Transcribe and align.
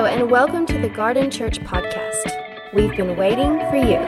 And 0.00 0.30
welcome 0.30 0.64
to 0.64 0.78
the 0.78 0.88
Gardn 0.88 1.30
Church 1.30 1.60
podcast. 1.60 2.72
We've 2.72 2.96
been 2.96 3.16
waiting 3.16 3.58
for 3.68 3.76
you. 3.76 3.98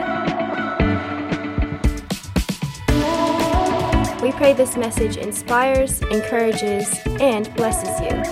We 4.23 4.31
pray 4.31 4.53
this 4.53 4.75
message 4.75 5.17
inspires, 5.17 6.01
encourages, 6.01 6.99
and 7.21 7.53
blesses 7.55 8.01
you. 8.01 8.23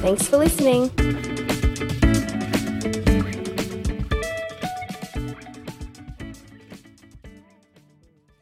Thanks 0.00 0.26
for 0.26 0.38
listening. 0.38 0.88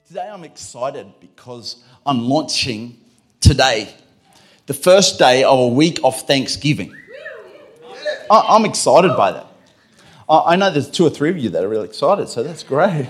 Today 0.06 0.30
I'm 0.32 0.44
excited 0.44 1.12
because 1.20 1.82
I'm 2.06 2.20
launching 2.28 2.98
today 3.40 3.92
the 4.66 4.74
first 4.74 5.18
day 5.18 5.42
of 5.42 5.58
a 5.58 5.68
week 5.68 5.98
of 6.04 6.20
Thanksgiving. 6.22 6.94
I'm 8.30 8.64
excited 8.64 9.16
by 9.16 9.32
that. 9.32 9.46
I 10.28 10.56
know 10.56 10.70
there's 10.70 10.90
two 10.90 11.06
or 11.06 11.10
three 11.10 11.30
of 11.30 11.38
you 11.38 11.50
that 11.50 11.62
are 11.62 11.68
really 11.68 11.86
excited, 11.86 12.28
so 12.28 12.42
that's 12.42 12.64
great. 12.64 13.08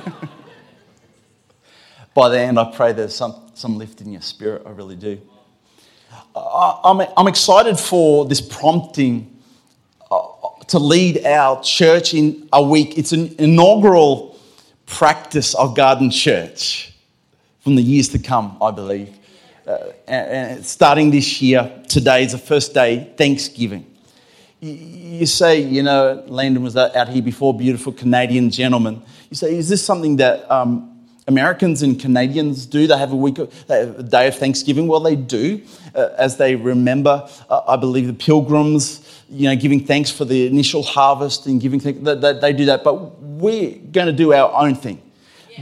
by 2.15 2.29
the 2.29 2.39
end, 2.39 2.59
I 2.59 2.71
pray 2.71 2.93
there's 2.93 3.15
some, 3.15 3.51
some 3.55 3.79
lift 3.79 4.03
in 4.03 4.13
your 4.13 4.21
spirit. 4.21 4.63
I 4.67 4.71
really 4.71 4.97
do. 4.97 5.19
I'm, 6.35 7.01
I'm 7.17 7.27
excited 7.27 7.79
for 7.79 8.27
this 8.27 8.43
prompting 8.43 9.39
uh, 10.11 10.27
to 10.69 10.79
lead 10.79 11.25
our 11.25 11.63
church 11.63 12.13
in 12.13 12.49
a 12.53 12.63
week. 12.63 12.99
It's 12.99 13.13
an 13.13 13.35
inaugural 13.39 14.39
practice 14.85 15.55
of 15.55 15.75
Gardn 15.75 16.13
Church 16.13 16.93
from 17.61 17.77
the 17.77 17.83
years 17.83 18.11
to 18.11 18.19
come, 18.19 18.59
I 18.61 18.71
believe. 18.71 19.17
Uh, 19.67 19.79
and, 20.07 20.31
and 20.31 20.67
starting 20.67 21.11
this 21.11 21.41
year, 21.41 21.83
today 21.89 22.25
is 22.25 22.33
the 22.33 22.39
first 22.39 22.75
day, 22.75 23.13
Thanksgiving. 23.17 23.96
You, 24.61 25.27
say, 25.27 25.61
you 25.61 25.83
know, 25.83 26.25
Landon 26.29 26.63
was 26.63 26.77
out 26.77 27.09
here 27.09 27.23
before, 27.23 27.57
beautiful 27.57 27.93
Canadian 27.93 28.51
gentleman. 28.51 29.03
You 29.31 29.37
say, 29.37 29.55
is 29.55 29.69
this 29.69 29.85
something 29.85 30.17
that 30.17 30.51
um, 30.51 30.99
Americans 31.29 31.83
and 31.83 32.01
Canadians 32.01 32.65
do? 32.65 32.87
They 32.87 32.97
have 32.97 33.13
a 33.13 33.17
week, 33.17 33.39
of, 33.39 33.53
a 33.69 34.03
day 34.03 34.29
of 34.29 34.37
Thanksgiving. 34.37 34.89
Well, 34.89 35.01
they 35.01 35.15
do, 35.15 35.61
uh, 35.95 36.09
as 36.17 36.39
they 36.39 36.57
remember. 36.57 37.29
Uh, 37.51 37.63
I 37.69 37.77
believe 37.77 38.07
the 38.07 38.15
Pilgrims, 38.15 39.23
you 39.29 39.49
know, 39.49 39.57
giving 39.57 39.85
thanks 39.85 40.11
for 40.11 40.25
the 40.25 40.47
initial 40.47 40.83
harvest 40.83 41.47
and 41.47 41.61
giving 41.61 41.79
thanks. 41.79 42.01
They, 42.01 42.15
they, 42.15 42.33
they 42.39 42.53
do 42.55 42.65
that, 42.67 42.83
but 42.83 43.21
we're 43.21 43.77
going 43.93 44.07
to 44.07 44.13
do 44.13 44.33
our 44.33 44.51
own 44.55 44.75
thing 44.75 45.03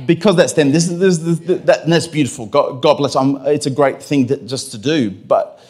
because 0.06 0.36
that's 0.36 0.52
them. 0.52 0.70
This 0.70 0.88
is, 0.88 0.98
this, 1.00 1.18
is- 1.18 1.40
this, 1.40 1.60
that, 1.62 1.86
that's 1.86 2.06
beautiful. 2.06 2.46
God, 2.46 2.80
God 2.80 2.94
bless. 2.94 3.16
Um, 3.16 3.42
it's 3.46 3.66
a 3.66 3.70
great 3.70 4.00
thing 4.00 4.28
to, 4.28 4.36
just 4.36 4.70
to 4.70 4.78
do. 4.78 5.10
But 5.10 5.60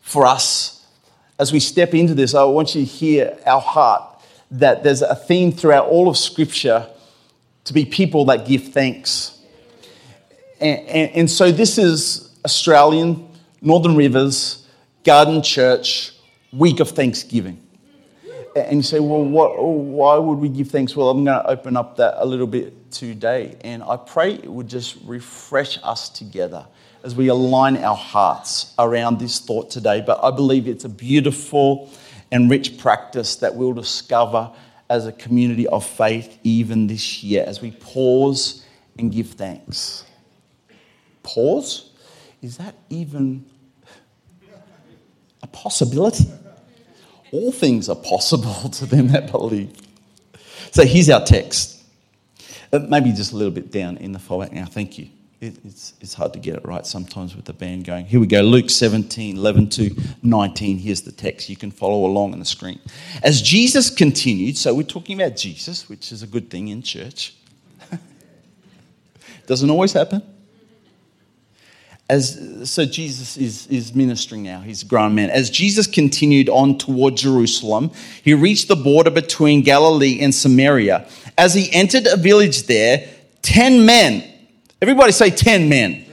for 0.00 0.26
us, 0.26 0.73
as 1.44 1.52
we 1.52 1.60
step 1.60 1.92
into 1.92 2.14
this, 2.14 2.34
I 2.34 2.42
want 2.44 2.74
you 2.74 2.86
to 2.86 2.90
hear 2.90 3.38
our 3.44 3.60
heart 3.60 4.02
that 4.50 4.82
there's 4.82 5.02
a 5.02 5.14
theme 5.14 5.52
throughout 5.52 5.88
all 5.88 6.08
of 6.08 6.16
Scripture 6.16 6.88
to 7.64 7.74
be 7.74 7.84
people 7.84 8.24
that 8.24 8.46
give 8.46 8.68
thanks. 8.68 9.42
And, 10.58 10.80
and, 10.88 11.10
and 11.10 11.30
so 11.30 11.52
this 11.52 11.76
is 11.76 12.34
Australian, 12.46 13.28
Northern 13.60 13.94
Rivers, 13.94 14.66
Gardn 15.04 15.44
Church, 15.44 16.12
week 16.50 16.80
of 16.80 16.88
Thanksgiving. 16.92 17.60
And 18.56 18.78
you 18.78 18.82
say, 18.82 19.00
well, 19.00 19.22
what, 19.22 19.62
why 19.62 20.16
would 20.16 20.38
we 20.38 20.48
give 20.48 20.70
thanks? 20.70 20.96
Well, 20.96 21.10
I'm 21.10 21.24
going 21.26 21.42
to 21.42 21.46
open 21.46 21.76
up 21.76 21.98
that 21.98 22.14
a 22.22 22.24
little 22.24 22.46
bit 22.46 22.90
today. 22.90 23.58
And 23.60 23.82
I 23.82 23.98
pray 23.98 24.32
it 24.32 24.50
would 24.50 24.68
just 24.68 24.96
refresh 25.04 25.78
us 25.82 26.08
together 26.08 26.66
as 27.04 27.14
we 27.14 27.28
align 27.28 27.76
our 27.76 27.94
hearts 27.94 28.74
around 28.78 29.18
this 29.20 29.38
thought 29.38 29.70
today. 29.70 30.02
But 30.04 30.18
I 30.24 30.30
believe 30.30 30.66
it's 30.66 30.84
a 30.84 30.88
beautiful 30.88 31.90
and 32.32 32.50
rich 32.50 32.78
practice 32.78 33.36
that 33.36 33.54
we'll 33.54 33.74
discover 33.74 34.50
as 34.90 35.06
a 35.06 35.12
community 35.12 35.66
of 35.68 35.86
faith 35.86 36.38
even 36.42 36.86
this 36.86 37.22
year 37.22 37.44
as 37.46 37.60
we 37.60 37.70
pause 37.70 38.64
and 38.98 39.12
give 39.12 39.28
thanks. 39.28 40.04
Pause? 41.22 41.90
Is 42.42 42.56
that 42.56 42.74
even 42.90 43.44
a 45.42 45.46
possibility? 45.46 46.26
all 47.34 47.50
things 47.50 47.88
are 47.88 47.96
possible 47.96 48.68
to 48.70 48.86
them 48.86 49.08
that 49.08 49.30
believe. 49.30 49.72
So 50.70 50.84
here's 50.84 51.10
our 51.10 51.24
text. 51.24 51.82
Uh, 52.72 52.78
Maybe 52.78 53.12
just 53.12 53.32
a 53.32 53.36
little 53.36 53.52
bit 53.52 53.72
down 53.72 53.96
in 53.96 54.12
the 54.12 54.18
format 54.18 54.52
now. 54.52 54.66
Thank 54.66 54.98
you. 54.98 55.08
It, 55.44 55.58
it's, 55.62 55.92
it's 56.00 56.14
hard 56.14 56.32
to 56.32 56.38
get 56.38 56.54
it 56.54 56.64
right 56.64 56.86
sometimes 56.86 57.36
with 57.36 57.44
the 57.44 57.52
band 57.52 57.84
going. 57.84 58.06
Here 58.06 58.18
we 58.18 58.26
go 58.26 58.40
Luke 58.40 58.70
17, 58.70 59.36
11 59.36 59.68
to 59.70 59.94
19. 60.22 60.78
Here's 60.78 61.02
the 61.02 61.12
text. 61.12 61.50
You 61.50 61.56
can 61.56 61.70
follow 61.70 62.06
along 62.06 62.32
on 62.32 62.38
the 62.38 62.46
screen. 62.46 62.80
As 63.22 63.42
Jesus 63.42 63.90
continued, 63.90 64.56
so 64.56 64.74
we're 64.74 64.84
talking 64.84 65.20
about 65.20 65.36
Jesus, 65.36 65.86
which 65.86 66.12
is 66.12 66.22
a 66.22 66.26
good 66.26 66.48
thing 66.48 66.68
in 66.68 66.80
church. 66.80 67.34
Doesn't 69.46 69.68
always 69.68 69.92
happen 69.92 70.22
as 72.10 72.70
so 72.70 72.84
jesus 72.84 73.38
is, 73.38 73.66
is 73.68 73.94
ministering 73.94 74.42
now 74.42 74.60
he's 74.60 74.82
a 74.82 74.84
grown 74.84 75.14
man 75.14 75.30
as 75.30 75.48
jesus 75.48 75.86
continued 75.86 76.50
on 76.50 76.76
toward 76.76 77.16
jerusalem 77.16 77.90
he 78.22 78.34
reached 78.34 78.68
the 78.68 78.76
border 78.76 79.10
between 79.10 79.62
galilee 79.62 80.20
and 80.20 80.34
samaria 80.34 81.08
as 81.38 81.54
he 81.54 81.72
entered 81.72 82.06
a 82.06 82.16
village 82.18 82.64
there 82.64 83.08
10 83.40 83.86
men 83.86 84.33
everybody 84.80 85.12
say 85.12 85.30
10 85.30 85.68
men. 85.68 86.04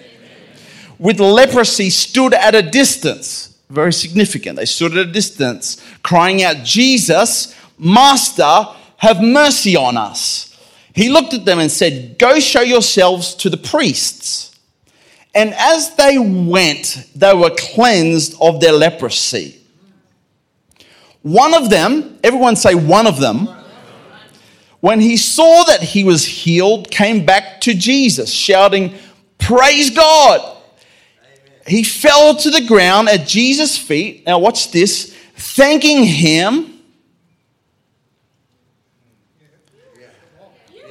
With 1.00 1.20
leprosy 1.20 1.90
stood 1.90 2.34
at 2.34 2.54
a 2.54 2.62
distance. 2.62 3.58
Very 3.70 3.94
significant. 3.94 4.58
They 4.58 4.66
stood 4.66 4.92
at 4.98 5.08
a 5.08 5.12
distance 5.12 5.84
crying 6.04 6.44
out 6.44 6.58
jesus 6.64 7.56
master 7.78 8.68
have 8.98 9.22
mercy 9.22 9.76
on 9.76 9.98
us. 9.98 10.48
He 10.94 11.10
looked 11.10 11.34
at 11.34 11.46
them 11.46 11.60
and 11.60 11.72
said 11.72 12.18
go 12.20 12.40
show 12.40 12.62
yourselves 12.62 13.34
to 13.36 13.50
the 13.50 13.58
priests. 13.58 14.56
And 15.34 15.54
as 15.54 15.96
they 15.96 16.20
went, 16.20 17.08
they 17.16 17.34
were 17.34 17.52
cleansed 17.58 18.36
of 18.42 18.60
their 18.60 18.74
leprosy. 18.74 19.62
One 21.22 21.54
of 21.54 21.70
them, 21.70 22.20
everyone 22.24 22.56
say 22.56 22.76
one 22.76 23.08
of 23.08 23.20
them, 23.20 23.48
when 24.82 25.00
he 25.00 25.16
saw 25.16 25.64
that 25.64 25.82
he 25.82 26.04
was 26.04 26.26
healed, 26.26 26.92
came 26.92 27.26
back 27.26 27.62
to 27.62 27.74
Jesus, 27.74 28.32
shouting, 28.32 28.94
Praise 29.38 29.92
God! 29.92 30.58
He 31.68 31.84
fell 31.84 32.36
to 32.36 32.50
the 32.50 32.66
ground 32.66 33.08
at 33.08 33.28
Jesus' 33.28 33.78
feet. 33.78 34.26
Now, 34.26 34.40
watch 34.40 34.72
this, 34.72 35.16
thanking 35.36 36.04
him 36.04 36.80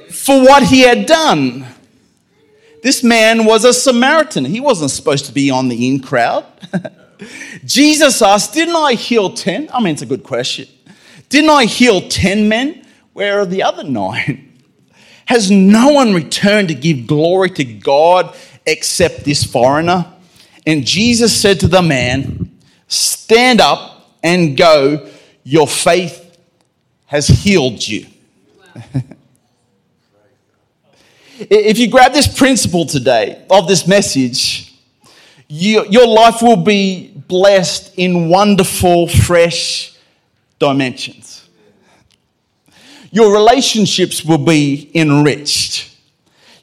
for 0.09 0.41
what 0.41 0.63
he 0.63 0.81
had 0.81 1.05
done. 1.05 1.65
This 2.81 3.03
man 3.03 3.45
was 3.45 3.65
a 3.65 3.73
Samaritan. 3.73 4.45
He 4.45 4.59
wasn't 4.59 4.91
supposed 4.91 5.25
to 5.25 5.33
be 5.33 5.51
on 5.51 5.67
the 5.67 5.87
in 5.87 5.99
crowd. 5.99 6.45
Jesus 7.65 8.21
asked, 8.21 8.53
Didn't 8.53 8.75
I 8.75 8.93
heal 8.93 9.33
10? 9.33 9.69
I 9.73 9.79
mean, 9.81 9.93
it's 9.93 10.01
a 10.01 10.07
good 10.07 10.23
question. 10.23 10.67
Didn't 11.29 11.49
I 11.49 11.65
heal 11.65 12.07
10 12.07 12.47
men? 12.47 12.80
Where 13.13 13.39
are 13.39 13.45
the 13.45 13.63
other 13.63 13.83
nine? 13.83 14.47
Has 15.25 15.49
no 15.49 15.89
one 15.89 16.13
returned 16.13 16.67
to 16.69 16.75
give 16.75 17.07
glory 17.07 17.49
to 17.51 17.63
God 17.63 18.35
except 18.65 19.23
this 19.23 19.43
foreigner? 19.43 20.11
And 20.65 20.85
Jesus 20.85 21.39
said 21.39 21.59
to 21.61 21.67
the 21.67 21.81
man, 21.81 22.59
Stand 22.87 23.61
up 23.61 24.17
and 24.21 24.57
go. 24.57 25.09
Your 25.43 25.67
faith 25.67 26.37
has 27.05 27.27
healed 27.27 27.87
you. 27.87 28.05
If 31.49 31.79
you 31.79 31.89
grab 31.89 32.13
this 32.13 32.27
principle 32.27 32.85
today 32.85 33.43
of 33.49 33.67
this 33.67 33.87
message, 33.87 34.75
you, 35.47 35.85
your 35.89 36.05
life 36.05 36.41
will 36.41 36.63
be 36.63 37.11
blessed 37.27 37.95
in 37.97 38.29
wonderful, 38.29 39.07
fresh 39.07 39.97
dimensions. 40.59 41.30
Your 43.11 43.33
relationships 43.33 44.23
will 44.23 44.37
be 44.37 44.89
enriched. 44.95 45.89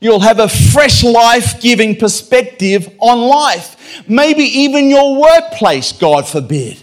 You'll 0.00 0.20
have 0.20 0.38
a 0.38 0.48
fresh, 0.48 1.04
life 1.04 1.60
giving 1.60 1.96
perspective 1.96 2.88
on 3.00 3.20
life. 3.20 4.04
Maybe 4.08 4.44
even 4.44 4.88
your 4.88 5.20
workplace, 5.20 5.92
God 5.92 6.26
forbid. 6.26 6.80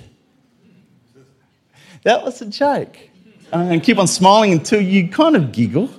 That 2.03 2.23
was 2.23 2.41
a 2.41 2.45
joke. 2.45 2.97
Uh, 3.51 3.57
and 3.57 3.81
keep 3.81 3.97
on 3.97 4.07
smiling 4.07 4.51
until 4.51 4.81
you 4.81 5.07
kind 5.07 5.35
of 5.35 5.51
giggle. 5.51 5.89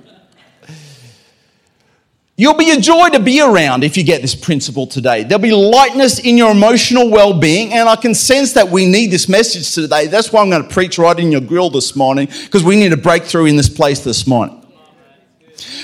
You'll 2.38 2.54
be 2.54 2.70
a 2.70 2.78
joy 2.78 3.08
to 3.10 3.18
be 3.18 3.40
around 3.40 3.82
if 3.82 3.96
you 3.96 4.04
get 4.04 4.20
this 4.20 4.34
principle 4.34 4.86
today. 4.86 5.24
There'll 5.24 5.40
be 5.40 5.52
lightness 5.52 6.18
in 6.18 6.36
your 6.36 6.50
emotional 6.50 7.10
well 7.10 7.38
being, 7.38 7.72
and 7.72 7.88
I 7.88 7.96
can 7.96 8.14
sense 8.14 8.52
that 8.52 8.68
we 8.68 8.84
need 8.84 9.10
this 9.10 9.26
message 9.26 9.74
today. 9.74 10.06
That's 10.06 10.30
why 10.30 10.42
I'm 10.42 10.50
going 10.50 10.62
to 10.62 10.68
preach 10.68 10.98
right 10.98 11.18
in 11.18 11.32
your 11.32 11.40
grill 11.40 11.70
this 11.70 11.96
morning, 11.96 12.28
because 12.44 12.62
we 12.62 12.76
need 12.76 12.92
a 12.92 12.96
breakthrough 12.96 13.46
in 13.46 13.56
this 13.56 13.70
place 13.70 14.00
this 14.00 14.26
morning. 14.26 14.62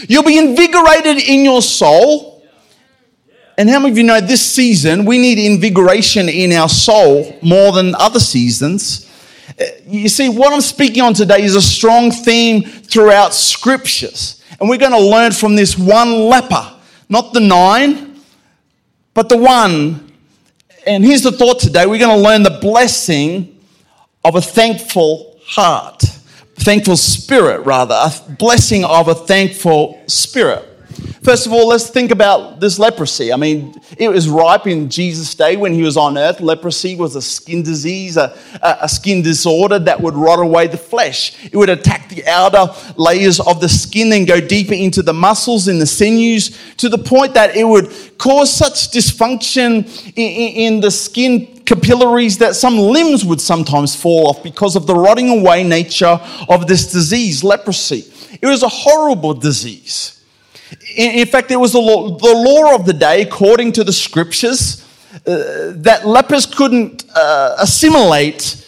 You'll 0.06 0.24
be 0.24 0.36
invigorated 0.36 1.22
in 1.26 1.42
your 1.42 1.62
soul. 1.62 2.44
And 3.56 3.70
how 3.70 3.78
many 3.78 3.92
of 3.92 3.98
you 3.98 4.04
know 4.04 4.20
this 4.20 4.44
season 4.44 5.06
we 5.06 5.16
need 5.16 5.38
invigoration 5.38 6.28
in 6.28 6.52
our 6.52 6.68
soul 6.68 7.38
more 7.40 7.72
than 7.72 7.94
other 7.94 8.20
seasons? 8.20 9.08
Uh, 9.58 9.64
you 9.86 10.08
see, 10.10 10.28
what 10.28 10.52
I'm 10.52 10.60
speaking 10.60 11.02
on 11.02 11.14
today 11.14 11.42
is 11.42 11.56
a 11.56 11.62
strong 11.62 12.10
theme 12.10 12.62
throughout 12.62 13.32
scriptures. 13.32 14.41
And 14.62 14.68
we're 14.68 14.78
going 14.78 14.92
to 14.92 15.00
learn 15.00 15.32
from 15.32 15.56
this 15.56 15.76
one 15.76 16.28
leper, 16.28 16.72
not 17.08 17.32
the 17.32 17.40
nine, 17.40 18.16
but 19.12 19.28
the 19.28 19.36
one. 19.36 20.12
And 20.86 21.04
here's 21.04 21.22
the 21.22 21.32
thought 21.32 21.58
today 21.58 21.84
we're 21.84 21.98
going 21.98 22.16
to 22.16 22.22
learn 22.22 22.44
the 22.44 22.60
blessing 22.60 23.60
of 24.24 24.36
a 24.36 24.40
thankful 24.40 25.40
heart, 25.44 26.00
thankful 26.54 26.96
spirit, 26.96 27.66
rather, 27.66 27.96
a 27.96 28.12
blessing 28.34 28.84
of 28.84 29.08
a 29.08 29.16
thankful 29.16 30.00
spirit. 30.06 30.71
First 31.22 31.46
of 31.46 31.52
all, 31.52 31.68
let's 31.68 31.88
think 31.88 32.10
about 32.10 32.58
this 32.58 32.78
leprosy. 32.78 33.32
I 33.32 33.36
mean, 33.36 33.74
it 33.96 34.08
was 34.08 34.28
ripe 34.28 34.66
in 34.66 34.90
Jesus' 34.90 35.34
day 35.34 35.56
when 35.56 35.72
he 35.72 35.82
was 35.82 35.96
on 35.96 36.18
earth. 36.18 36.40
Leprosy 36.40 36.96
was 36.96 37.14
a 37.14 37.22
skin 37.22 37.62
disease, 37.62 38.16
a, 38.16 38.36
a 38.60 38.88
skin 38.88 39.22
disorder 39.22 39.78
that 39.78 40.00
would 40.00 40.14
rot 40.14 40.40
away 40.40 40.66
the 40.66 40.76
flesh. 40.76 41.44
It 41.44 41.56
would 41.56 41.68
attack 41.68 42.08
the 42.08 42.26
outer 42.26 42.66
layers 42.96 43.38
of 43.38 43.60
the 43.60 43.68
skin, 43.68 44.10
then 44.10 44.24
go 44.24 44.40
deeper 44.40 44.74
into 44.74 45.02
the 45.02 45.12
muscles 45.12 45.68
and 45.68 45.80
the 45.80 45.86
sinews 45.86 46.58
to 46.78 46.88
the 46.88 46.98
point 46.98 47.34
that 47.34 47.56
it 47.56 47.64
would 47.64 47.92
cause 48.18 48.52
such 48.52 48.90
dysfunction 48.90 49.86
in, 50.16 50.74
in 50.74 50.80
the 50.80 50.90
skin 50.90 51.62
capillaries 51.64 52.38
that 52.38 52.56
some 52.56 52.76
limbs 52.78 53.24
would 53.24 53.40
sometimes 53.40 53.94
fall 53.94 54.28
off 54.28 54.42
because 54.42 54.76
of 54.76 54.86
the 54.86 54.94
rotting 54.94 55.28
away 55.28 55.62
nature 55.62 56.20
of 56.48 56.66
this 56.66 56.90
disease, 56.92 57.44
leprosy. 57.44 58.04
It 58.40 58.46
was 58.46 58.62
a 58.62 58.68
horrible 58.68 59.34
disease. 59.34 60.21
In, 60.96 61.26
fact, 61.26 61.50
it 61.50 61.56
was 61.56 61.72
the 61.72 61.80
law, 61.80 62.16
the 62.16 62.34
law 62.34 62.74
of 62.74 62.86
the 62.86 62.92
day, 62.92 63.22
according 63.22 63.72
to 63.72 63.84
the 63.84 63.92
scriptures, 63.92 64.86
uh, 65.26 65.72
that 65.76 66.06
lepers 66.06 66.46
couldn't 66.46 67.04
uh, 67.14 67.56
assimilate 67.58 68.58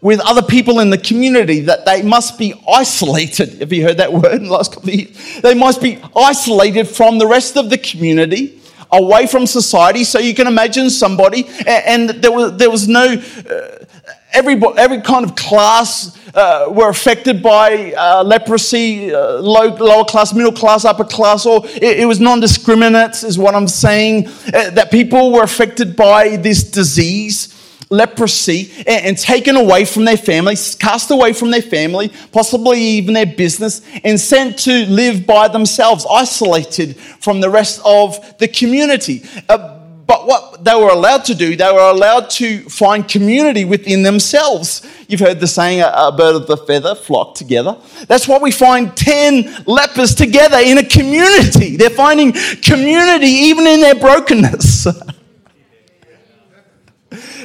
with 0.00 0.20
other 0.20 0.42
people 0.42 0.78
in 0.78 0.90
the 0.90 0.98
community, 0.98 1.60
that 1.60 1.84
they 1.84 2.02
must 2.02 2.38
be 2.38 2.54
isolated. 2.72 3.58
Have 3.60 3.72
you 3.72 3.82
heard 3.82 3.96
that 3.96 4.12
word 4.12 4.34
in 4.34 4.44
the 4.44 4.52
last 4.52 4.72
couple 4.72 4.90
of 4.90 4.94
years? 4.94 5.40
They 5.40 5.54
must 5.54 5.82
be 5.82 5.98
isolated 6.16 6.84
from 6.84 7.18
the 7.18 7.26
rest 7.26 7.56
of 7.56 7.68
the 7.68 7.78
community, 7.78 8.60
away 8.92 9.26
from 9.26 9.46
society. 9.46 10.04
So 10.04 10.20
you 10.20 10.34
can 10.34 10.46
imagine 10.46 10.88
somebody, 10.90 11.46
and, 11.66 12.10
and 12.10 12.22
there, 12.22 12.32
was, 12.32 12.56
there 12.56 12.70
was 12.70 12.86
no. 12.86 13.04
Uh, 13.04 13.84
every, 14.32 14.60
every 14.76 15.00
kind 15.00 15.24
of 15.24 15.34
class 15.34 16.16
uh, 16.38 16.70
were 16.70 16.88
affected 16.88 17.42
by 17.42 17.92
uh, 17.94 18.22
leprosy, 18.22 19.12
uh, 19.12 19.40
low, 19.40 19.74
lower 19.74 20.04
class, 20.04 20.32
middle 20.32 20.52
class, 20.52 20.84
upper 20.84 21.04
class, 21.04 21.44
or 21.44 21.66
it, 21.66 22.00
it 22.00 22.06
was 22.06 22.20
non 22.20 22.38
discriminate, 22.38 23.24
is 23.24 23.36
what 23.36 23.56
I'm 23.56 23.66
saying. 23.66 24.28
Uh, 24.28 24.70
that 24.70 24.92
people 24.92 25.32
were 25.32 25.42
affected 25.42 25.96
by 25.96 26.36
this 26.36 26.62
disease, 26.62 27.54
leprosy, 27.90 28.70
and, 28.86 29.18
taken 29.18 29.56
away 29.56 29.84
from 29.84 30.04
their 30.04 30.16
family, 30.16 30.54
cast 30.78 31.10
away 31.10 31.32
from 31.32 31.50
their 31.50 31.62
family, 31.62 32.12
possibly 32.30 32.80
even 32.80 33.14
their 33.14 33.26
business, 33.26 33.82
and 34.04 34.20
sent 34.20 34.60
to 34.60 34.86
live 34.86 35.26
by 35.26 35.48
themselves, 35.48 36.06
isolated 36.08 36.96
from 36.96 37.40
the 37.40 37.50
rest 37.50 37.80
of 37.84 38.38
the 38.38 38.46
community. 38.46 39.24
Uh, 39.48 39.77
but 40.08 40.26
what 40.26 40.64
they 40.64 40.74
were 40.74 40.88
allowed 40.88 41.26
to 41.26 41.34
do, 41.34 41.54
they 41.54 41.70
were 41.70 41.90
allowed 41.90 42.30
to 42.30 42.62
find 42.62 43.06
community 43.06 43.66
within 43.66 44.02
themselves. 44.02 44.80
You've 45.06 45.20
heard 45.20 45.38
the 45.38 45.46
saying, 45.46 45.82
a 45.82 46.10
bird 46.10 46.34
of 46.34 46.46
the 46.46 46.56
feather 46.56 46.94
flock 46.94 47.34
together. 47.34 47.76
That's 48.06 48.26
why 48.26 48.38
we 48.38 48.50
find 48.50 48.96
10 48.96 49.64
lepers 49.66 50.14
together 50.14 50.60
in 50.60 50.78
a 50.78 50.82
community. 50.82 51.76
They're 51.76 51.90
finding 51.90 52.32
community 52.62 53.26
even 53.26 53.66
in 53.66 53.82
their 53.82 53.96
brokenness. 53.96 54.84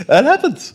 that 0.08 0.24
happens. 0.24 0.74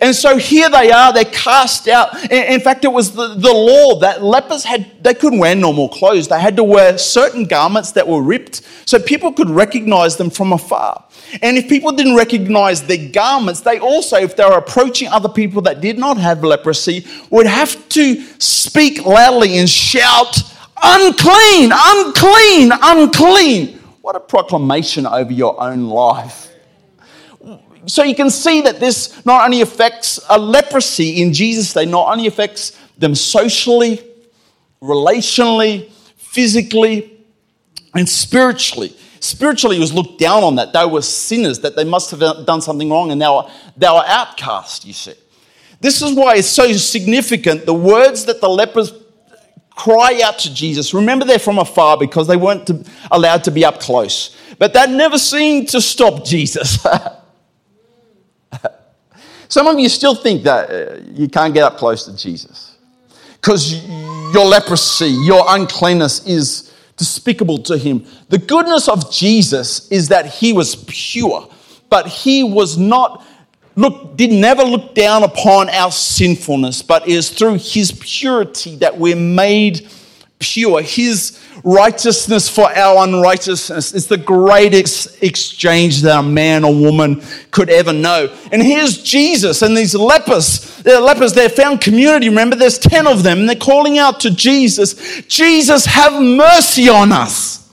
And 0.00 0.14
so 0.14 0.36
here 0.36 0.68
they 0.68 0.90
are, 0.90 1.12
they're 1.12 1.24
cast 1.24 1.88
out. 1.88 2.30
In 2.30 2.60
fact, 2.60 2.84
it 2.84 2.92
was 2.92 3.12
the, 3.12 3.34
the 3.34 3.52
law 3.52 3.98
that 4.00 4.22
lepers 4.22 4.64
had, 4.64 5.02
they 5.02 5.14
couldn't 5.14 5.38
wear 5.38 5.54
normal 5.54 5.88
clothes. 5.88 6.28
They 6.28 6.40
had 6.40 6.56
to 6.56 6.64
wear 6.64 6.98
certain 6.98 7.44
garments 7.44 7.92
that 7.92 8.06
were 8.06 8.22
ripped 8.22 8.62
so 8.86 8.98
people 8.98 9.32
could 9.32 9.50
recognize 9.50 10.16
them 10.16 10.30
from 10.30 10.52
afar. 10.52 11.04
And 11.42 11.56
if 11.56 11.68
people 11.68 11.92
didn't 11.92 12.16
recognize 12.16 12.82
their 12.82 13.10
garments, 13.10 13.60
they 13.60 13.78
also, 13.78 14.16
if 14.16 14.36
they 14.36 14.44
were 14.44 14.58
approaching 14.58 15.08
other 15.08 15.28
people 15.28 15.62
that 15.62 15.80
did 15.80 15.98
not 15.98 16.16
have 16.16 16.42
leprosy, 16.42 17.06
would 17.30 17.46
have 17.46 17.88
to 17.90 18.22
speak 18.38 19.04
loudly 19.04 19.58
and 19.58 19.68
shout, 19.68 20.38
unclean, 20.82 21.70
unclean, 21.72 22.72
unclean. 22.82 23.78
What 24.00 24.16
a 24.16 24.20
proclamation 24.20 25.06
over 25.06 25.32
your 25.32 25.60
own 25.60 25.88
life. 25.88 26.49
So 27.86 28.02
you 28.02 28.14
can 28.14 28.30
see 28.30 28.60
that 28.62 28.78
this 28.80 29.24
not 29.24 29.44
only 29.44 29.62
affects 29.62 30.20
a 30.28 30.38
leprosy 30.38 31.22
in 31.22 31.32
Jesus' 31.32 31.72
day, 31.72 31.86
not 31.86 32.12
only 32.12 32.26
affects 32.26 32.78
them 32.98 33.14
socially, 33.14 34.00
relationally, 34.82 35.90
physically, 36.16 37.24
and 37.94 38.08
spiritually. 38.08 38.94
Spiritually, 39.20 39.76
it 39.76 39.80
was 39.80 39.92
looked 39.92 40.18
down 40.18 40.42
on 40.42 40.54
that. 40.56 40.72
They 40.72 40.86
were 40.86 41.02
sinners, 41.02 41.60
that 41.60 41.76
they 41.76 41.84
must 41.84 42.10
have 42.10 42.20
done 42.46 42.60
something 42.60 42.88
wrong, 42.88 43.10
and 43.10 43.20
they 43.20 43.28
were, 43.28 43.50
they 43.76 43.88
were 43.88 44.04
outcast, 44.06 44.84
you 44.84 44.92
see. 44.92 45.14
This 45.80 46.02
is 46.02 46.14
why 46.14 46.36
it's 46.36 46.48
so 46.48 46.72
significant 46.72 47.64
the 47.64 47.74
words 47.74 48.26
that 48.26 48.40
the 48.40 48.48
lepers 48.48 48.92
cry 49.70 50.20
out 50.22 50.38
to 50.40 50.52
Jesus. 50.54 50.92
Remember, 50.92 51.24
they're 51.24 51.38
from 51.38 51.58
afar 51.58 51.96
because 51.96 52.26
they 52.26 52.36
weren't 52.36 52.70
allowed 53.10 53.44
to 53.44 53.50
be 53.50 53.64
up 53.64 53.80
close. 53.80 54.36
But 54.58 54.74
that 54.74 54.90
never 54.90 55.18
seemed 55.18 55.70
to 55.70 55.80
stop 55.80 56.24
Jesus. 56.24 56.86
Some 59.50 59.66
of 59.66 59.80
you 59.80 59.88
still 59.88 60.14
think 60.14 60.44
that 60.44 60.70
uh, 60.70 61.00
you 61.12 61.28
can't 61.28 61.52
get 61.52 61.64
up 61.64 61.76
close 61.76 62.04
to 62.04 62.16
Jesus 62.16 62.76
because 63.34 63.84
your 64.32 64.44
leprosy, 64.44 65.08
your 65.08 65.44
uncleanness 65.48 66.24
is 66.24 66.72
despicable 66.96 67.58
to 67.64 67.76
him. 67.76 68.06
The 68.28 68.38
goodness 68.38 68.88
of 68.88 69.10
Jesus 69.10 69.90
is 69.90 70.06
that 70.08 70.26
he 70.26 70.52
was 70.52 70.76
pure, 70.86 71.50
but 71.88 72.06
he 72.06 72.44
was 72.44 72.78
not 72.78 73.26
look 73.74 74.16
did 74.16 74.30
never 74.30 74.62
look 74.62 74.94
down 74.94 75.24
upon 75.24 75.68
our 75.70 75.90
sinfulness, 75.90 76.80
but 76.80 77.08
it 77.08 77.12
is 77.12 77.30
through 77.30 77.54
his 77.54 77.90
purity 77.90 78.76
that 78.76 78.96
we're 78.96 79.16
made 79.16 79.88
pure. 80.40 80.82
His 80.82 81.38
righteousness 81.62 82.48
for 82.48 82.64
our 82.76 83.04
unrighteousness 83.04 83.92
is 83.92 84.06
the 84.06 84.16
greatest 84.16 85.22
exchange 85.22 86.02
that 86.02 86.18
a 86.18 86.22
man 86.22 86.64
or 86.64 86.74
woman 86.74 87.22
could 87.50 87.70
ever 87.70 87.92
know. 87.92 88.34
And 88.50 88.62
here's 88.62 89.02
Jesus 89.02 89.62
and 89.62 89.76
these 89.76 89.94
lepers. 89.94 90.78
They're 90.82 91.00
lepers, 91.00 91.34
they 91.34 91.48
found 91.48 91.80
community. 91.80 92.28
Remember, 92.28 92.56
there's 92.56 92.78
10 92.78 93.06
of 93.06 93.22
them, 93.22 93.40
and 93.40 93.48
they're 93.48 93.56
calling 93.56 93.98
out 93.98 94.20
to 94.20 94.34
Jesus, 94.34 95.22
Jesus, 95.26 95.84
have 95.84 96.20
mercy 96.20 96.88
on 96.88 97.12
us. 97.12 97.70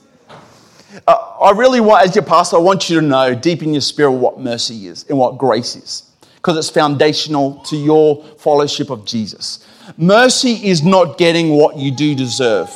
Uh, 1.06 1.14
I 1.40 1.52
really 1.52 1.80
want, 1.80 2.06
as 2.06 2.14
your 2.14 2.24
pastor, 2.24 2.56
I 2.56 2.60
want 2.60 2.90
you 2.90 3.00
to 3.00 3.06
know 3.06 3.34
deep 3.34 3.62
in 3.62 3.72
your 3.72 3.80
spirit 3.80 4.12
what 4.12 4.38
mercy 4.38 4.88
is 4.88 5.06
and 5.08 5.16
what 5.16 5.38
grace 5.38 5.74
is, 5.74 6.10
because 6.36 6.58
it's 6.58 6.70
foundational 6.70 7.60
to 7.66 7.76
your 7.76 8.22
fellowship 8.38 8.90
of 8.90 9.06
Jesus. 9.06 9.64
Mercy 9.96 10.68
is 10.68 10.82
not 10.82 11.18
getting 11.18 11.50
what 11.50 11.76
you 11.76 11.90
do 11.90 12.14
deserve. 12.14 12.70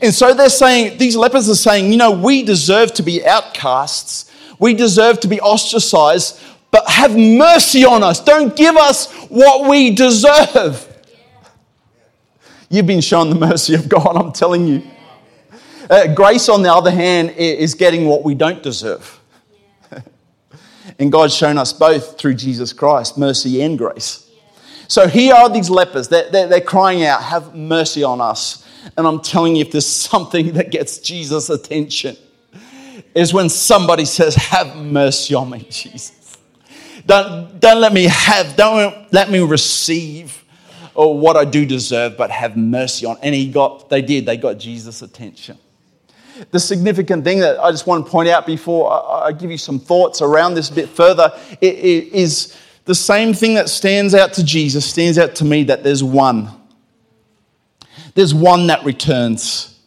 And 0.00 0.14
so 0.14 0.34
they're 0.34 0.48
saying, 0.48 0.98
these 0.98 1.16
lepers 1.16 1.48
are 1.48 1.54
saying, 1.54 1.90
you 1.90 1.98
know, 1.98 2.10
we 2.10 2.42
deserve 2.42 2.94
to 2.94 3.02
be 3.02 3.24
outcasts. 3.26 4.30
We 4.58 4.74
deserve 4.74 5.20
to 5.20 5.28
be 5.28 5.40
ostracized, 5.40 6.40
but 6.70 6.88
have 6.88 7.16
mercy 7.16 7.84
on 7.84 8.02
us. 8.02 8.22
Don't 8.22 8.54
give 8.54 8.76
us 8.76 9.12
what 9.28 9.68
we 9.68 9.94
deserve. 9.94 10.86
You've 12.68 12.86
been 12.86 13.00
shown 13.00 13.30
the 13.30 13.36
mercy 13.36 13.74
of 13.74 13.88
God, 13.88 14.16
I'm 14.16 14.32
telling 14.32 14.66
you. 14.68 14.82
Uh, 15.88 16.14
grace, 16.14 16.48
on 16.48 16.62
the 16.62 16.72
other 16.72 16.90
hand, 16.90 17.30
is 17.30 17.74
getting 17.74 18.06
what 18.06 18.22
we 18.22 18.34
don't 18.34 18.62
deserve. 18.62 19.18
and 21.00 21.10
God's 21.10 21.34
shown 21.34 21.58
us 21.58 21.72
both 21.72 22.16
through 22.16 22.34
Jesus 22.34 22.72
Christ 22.72 23.18
mercy 23.18 23.60
and 23.60 23.76
grace. 23.76 24.29
So 24.90 25.06
here 25.06 25.34
are 25.34 25.48
these 25.48 25.70
lepers. 25.70 26.08
They're, 26.08 26.28
they're, 26.30 26.48
they're 26.48 26.60
crying 26.60 27.04
out, 27.04 27.22
Have 27.22 27.54
mercy 27.54 28.02
on 28.02 28.20
us. 28.20 28.66
And 28.96 29.06
I'm 29.06 29.20
telling 29.20 29.54
you, 29.54 29.62
if 29.62 29.70
there's 29.70 29.86
something 29.86 30.54
that 30.54 30.72
gets 30.72 30.98
Jesus' 30.98 31.48
attention, 31.48 32.16
is 33.14 33.32
when 33.32 33.48
somebody 33.48 34.04
says, 34.04 34.34
Have 34.34 34.76
mercy 34.76 35.32
on 35.32 35.48
me, 35.48 35.60
Jesus. 35.70 36.38
Don't, 37.06 37.60
don't 37.60 37.80
let 37.80 37.92
me 37.92 38.06
have, 38.06 38.56
don't 38.56 39.12
let 39.12 39.30
me 39.30 39.38
receive 39.38 40.44
or 40.96 41.16
what 41.16 41.36
I 41.36 41.44
do 41.44 41.64
deserve, 41.64 42.16
but 42.16 42.32
have 42.32 42.56
mercy 42.56 43.06
on. 43.06 43.16
And 43.22 43.32
he 43.32 43.48
got, 43.48 43.90
they 43.90 44.02
did, 44.02 44.26
they 44.26 44.36
got 44.36 44.58
Jesus' 44.58 45.02
attention. 45.02 45.56
The 46.50 46.58
significant 46.58 47.22
thing 47.22 47.38
that 47.38 47.60
I 47.60 47.70
just 47.70 47.86
want 47.86 48.04
to 48.04 48.10
point 48.10 48.28
out 48.28 48.44
before 48.44 48.92
I, 48.92 49.28
I 49.28 49.32
give 49.32 49.52
you 49.52 49.58
some 49.58 49.78
thoughts 49.78 50.20
around 50.20 50.54
this 50.54 50.68
a 50.68 50.74
bit 50.74 50.88
further 50.88 51.32
is 51.60 52.56
the 52.90 52.94
same 52.96 53.32
thing 53.32 53.54
that 53.54 53.68
stands 53.68 54.16
out 54.16 54.32
to 54.32 54.42
Jesus 54.42 54.84
stands 54.84 55.16
out 55.16 55.36
to 55.36 55.44
me 55.44 55.62
that 55.62 55.84
there's 55.84 56.02
one. 56.02 56.50
There's 58.16 58.34
one 58.34 58.66
that 58.66 58.84
returns. 58.84 59.78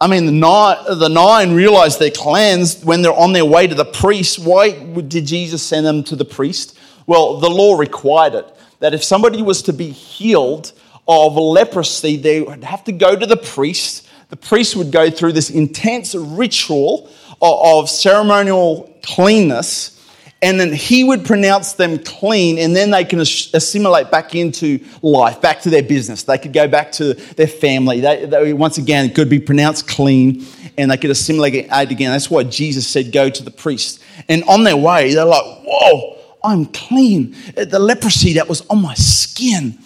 I 0.00 0.06
mean, 0.06 0.24
the 0.24 0.32
nine, 0.32 0.78
the 0.88 1.08
nine 1.08 1.52
realize 1.52 1.98
they're 1.98 2.10
cleansed 2.10 2.82
when 2.86 3.02
they're 3.02 3.12
on 3.12 3.34
their 3.34 3.44
way 3.44 3.66
to 3.66 3.74
the 3.74 3.84
priest. 3.84 4.38
Why 4.38 4.70
did 4.70 5.26
Jesus 5.26 5.62
send 5.62 5.84
them 5.84 6.02
to 6.04 6.16
the 6.16 6.24
priest? 6.24 6.78
Well, 7.06 7.40
the 7.40 7.50
law 7.50 7.76
required 7.76 8.32
it 8.32 8.56
that 8.78 8.94
if 8.94 9.04
somebody 9.04 9.42
was 9.42 9.60
to 9.64 9.74
be 9.74 9.90
healed 9.90 10.72
of 11.06 11.36
leprosy, 11.36 12.16
they 12.16 12.40
would 12.40 12.64
have 12.64 12.84
to 12.84 12.92
go 12.92 13.14
to 13.14 13.26
the 13.26 13.36
priest. 13.36 14.08
The 14.30 14.36
priest 14.36 14.76
would 14.76 14.92
go 14.92 15.10
through 15.10 15.32
this 15.32 15.50
intense 15.50 16.14
ritual 16.14 17.10
of 17.42 17.90
ceremonial 17.90 18.98
cleanness 19.02 19.95
and 20.42 20.60
then 20.60 20.72
he 20.72 21.02
would 21.02 21.24
pronounce 21.24 21.72
them 21.74 21.98
clean, 21.98 22.58
and 22.58 22.76
then 22.76 22.90
they 22.90 23.04
can 23.04 23.20
assimilate 23.20 24.10
back 24.10 24.34
into 24.34 24.80
life, 25.00 25.40
back 25.40 25.60
to 25.62 25.70
their 25.70 25.82
business. 25.82 26.24
They 26.24 26.38
could 26.38 26.52
go 26.52 26.68
back 26.68 26.92
to 26.92 27.14
their 27.14 27.46
family. 27.46 28.00
They, 28.00 28.26
they, 28.26 28.52
once 28.52 28.76
again, 28.76 29.06
it 29.06 29.14
could 29.14 29.30
be 29.30 29.40
pronounced 29.40 29.88
clean, 29.88 30.44
and 30.76 30.90
they 30.90 30.98
could 30.98 31.10
assimilate 31.10 31.54
again. 31.70 32.10
That's 32.10 32.30
why 32.30 32.44
Jesus 32.44 32.86
said, 32.86 33.12
Go 33.12 33.30
to 33.30 33.42
the 33.42 33.50
priest. 33.50 34.02
And 34.28 34.44
on 34.44 34.64
their 34.64 34.76
way, 34.76 35.14
they're 35.14 35.24
like, 35.24 35.44
Whoa, 35.64 36.18
I'm 36.44 36.66
clean. 36.66 37.34
The 37.54 37.78
leprosy 37.78 38.34
that 38.34 38.48
was 38.48 38.60
on 38.68 38.82
my 38.82 38.94
skin 38.94 39.78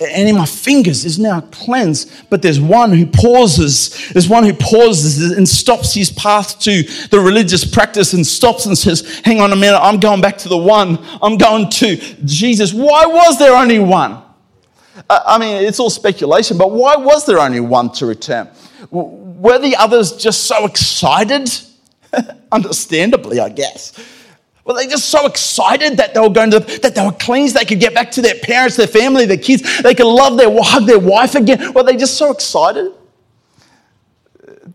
and 0.00 0.28
in 0.28 0.36
my 0.36 0.46
fingers 0.46 1.04
is 1.04 1.18
now 1.18 1.40
cleansed. 1.40 2.10
But 2.30 2.42
there's 2.42 2.60
one 2.60 2.92
who 2.92 3.06
pauses, 3.06 4.10
there's 4.12 4.28
one 4.28 4.44
who 4.44 4.52
pauses 4.52 5.32
and 5.36 5.48
stops 5.48 5.94
his 5.94 6.10
path 6.10 6.58
to 6.60 6.82
the 7.10 7.20
religious 7.20 7.64
practice 7.64 8.12
and 8.12 8.26
stops 8.26 8.66
and 8.66 8.76
says, 8.76 9.20
Hang 9.24 9.40
on 9.40 9.52
a 9.52 9.56
minute, 9.56 9.78
I'm 9.78 10.00
going 10.00 10.20
back 10.20 10.38
to 10.38 10.48
the 10.48 10.56
one, 10.56 10.98
I'm 11.22 11.36
going 11.36 11.70
to 11.70 11.96
Jesus. 12.24 12.72
Why 12.72 13.06
was 13.06 13.38
there 13.38 13.54
only 13.54 13.78
one? 13.78 14.22
I 15.08 15.38
mean, 15.38 15.64
it's 15.64 15.80
all 15.80 15.90
speculation, 15.90 16.58
but 16.58 16.72
why 16.72 16.96
was 16.96 17.24
there 17.24 17.38
only 17.38 17.60
one 17.60 17.90
to 17.92 18.06
return? 18.06 18.48
Were 18.90 19.58
the 19.58 19.76
others 19.76 20.16
just 20.16 20.44
so 20.44 20.66
excited? 20.66 21.50
Understandably, 22.52 23.40
I 23.40 23.48
guess. 23.48 23.92
Were 24.68 24.74
they 24.74 24.86
just 24.86 25.06
so 25.06 25.24
excited 25.24 25.96
that 25.96 26.12
they 26.12 26.20
were 26.20 26.28
going 26.28 26.50
to, 26.50 26.60
that 26.60 26.94
they 26.94 27.02
were 27.02 27.12
cleansed, 27.12 27.56
they 27.56 27.64
could 27.64 27.80
get 27.80 27.94
back 27.94 28.10
to 28.12 28.20
their 28.20 28.34
parents, 28.34 28.76
their 28.76 28.86
family, 28.86 29.24
their 29.24 29.38
kids, 29.38 29.82
they 29.82 29.94
could 29.94 30.06
love 30.06 30.36
their, 30.36 30.50
hug 30.62 30.84
their 30.84 30.98
wife 30.98 31.34
again? 31.34 31.72
Were 31.72 31.82
they 31.82 31.96
just 31.96 32.18
so 32.18 32.30
excited? 32.30 32.92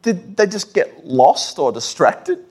Did 0.01 0.35
they 0.35 0.47
just 0.47 0.73
get 0.73 1.05
lost 1.05 1.59
or 1.59 1.71
distracted? 1.71 2.43